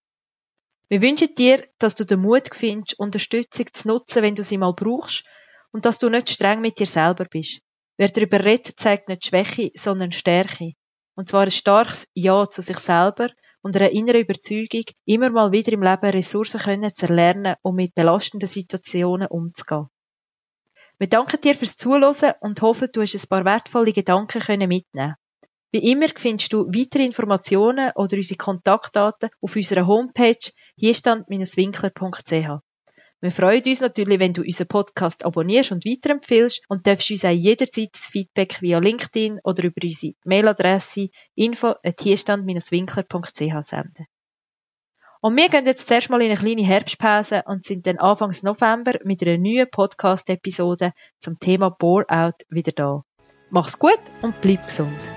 Wir 0.88 1.02
wünschen 1.02 1.34
dir, 1.34 1.66
dass 1.78 1.94
du 1.94 2.04
den 2.04 2.20
Mut 2.20 2.50
findest, 2.52 2.98
Unterstützung 2.98 3.66
zu 3.72 3.88
nutzen, 3.88 4.22
wenn 4.22 4.34
du 4.34 4.42
sie 4.42 4.58
mal 4.58 4.72
brauchst 4.72 5.24
und 5.72 5.84
dass 5.84 5.98
du 5.98 6.08
nicht 6.08 6.30
streng 6.30 6.60
mit 6.60 6.78
dir 6.78 6.86
selber 6.86 7.24
bist. 7.24 7.60
Wer 7.96 8.08
darüber 8.08 8.44
redet, 8.44 8.78
zeigt 8.78 9.08
nicht 9.08 9.26
Schwäche, 9.26 9.70
sondern 9.74 10.12
Stärke. 10.12 10.72
Und 11.14 11.28
zwar 11.28 11.42
ein 11.42 11.50
starkes 11.50 12.06
Ja 12.14 12.48
zu 12.48 12.62
sich 12.62 12.78
selber 12.78 13.30
und 13.62 13.76
eine 13.76 13.90
innere 13.90 14.20
Überzeugung, 14.20 14.84
immer 15.06 15.30
mal 15.30 15.50
wieder 15.50 15.72
im 15.72 15.82
Leben 15.82 16.10
Ressourcen 16.10 16.60
können 16.60 16.94
zu 16.94 17.06
erlernen, 17.06 17.56
um 17.62 17.74
mit 17.74 17.94
belastenden 17.94 18.48
Situationen 18.48 19.28
umzugehen. 19.28 19.88
Wir 20.98 21.08
danken 21.08 21.42
dir 21.42 21.54
fürs 21.54 21.76
Zuhören 21.76 22.32
und 22.40 22.62
hoffen, 22.62 22.88
du 22.90 23.02
hast 23.02 23.14
ein 23.14 23.28
paar 23.28 23.44
wertvolle 23.44 23.92
Gedanken 23.92 24.40
können 24.40 24.68
mitnehmen 24.68 25.14
Wie 25.70 25.90
immer 25.90 26.06
findest 26.16 26.54
du 26.54 26.68
weitere 26.68 27.04
Informationen 27.04 27.92
oder 27.96 28.16
unsere 28.16 28.38
Kontaktdaten 28.38 29.28
auf 29.42 29.56
unserer 29.56 29.86
Homepage 29.86 30.38
hierstand-winkler.ch. 30.76 32.62
Wir 33.20 33.32
freuen 33.32 33.62
uns 33.64 33.80
natürlich, 33.80 34.20
wenn 34.20 34.32
du 34.32 34.40
unseren 34.40 34.68
Podcast 34.68 35.26
abonnierst 35.26 35.72
und 35.72 35.84
weiterempfiehlst 35.84 36.62
und 36.68 36.86
darfst 36.86 37.10
uns 37.10 37.26
auch 37.26 37.30
jederzeit 37.30 37.90
das 37.92 38.06
Feedback 38.06 38.62
via 38.62 38.78
LinkedIn 38.78 39.40
oder 39.44 39.64
über 39.64 39.82
unsere 39.82 40.14
Mailadresse 40.24 41.10
info.hierstand-winkler.ch 41.34 43.66
senden. 43.66 44.06
Und 45.26 45.36
wir 45.36 45.48
gehen 45.48 45.66
jetzt 45.66 45.88
zuerst 45.88 46.08
mal 46.08 46.22
in 46.22 46.30
eine 46.30 46.38
kleine 46.38 46.62
Herbstpause 46.62 47.42
und 47.46 47.64
sind 47.64 47.84
dann 47.88 47.98
Anfangs 47.98 48.44
November 48.44 48.92
mit 49.02 49.22
einer 49.22 49.38
neuen 49.38 49.68
Podcast-Episode 49.68 50.92
zum 51.18 51.40
Thema 51.40 51.68
Bore-out 51.68 52.44
wieder 52.48 52.70
da. 52.70 53.02
Mach's 53.50 53.76
gut 53.76 53.98
und 54.22 54.40
bleib 54.40 54.64
gesund. 54.68 55.15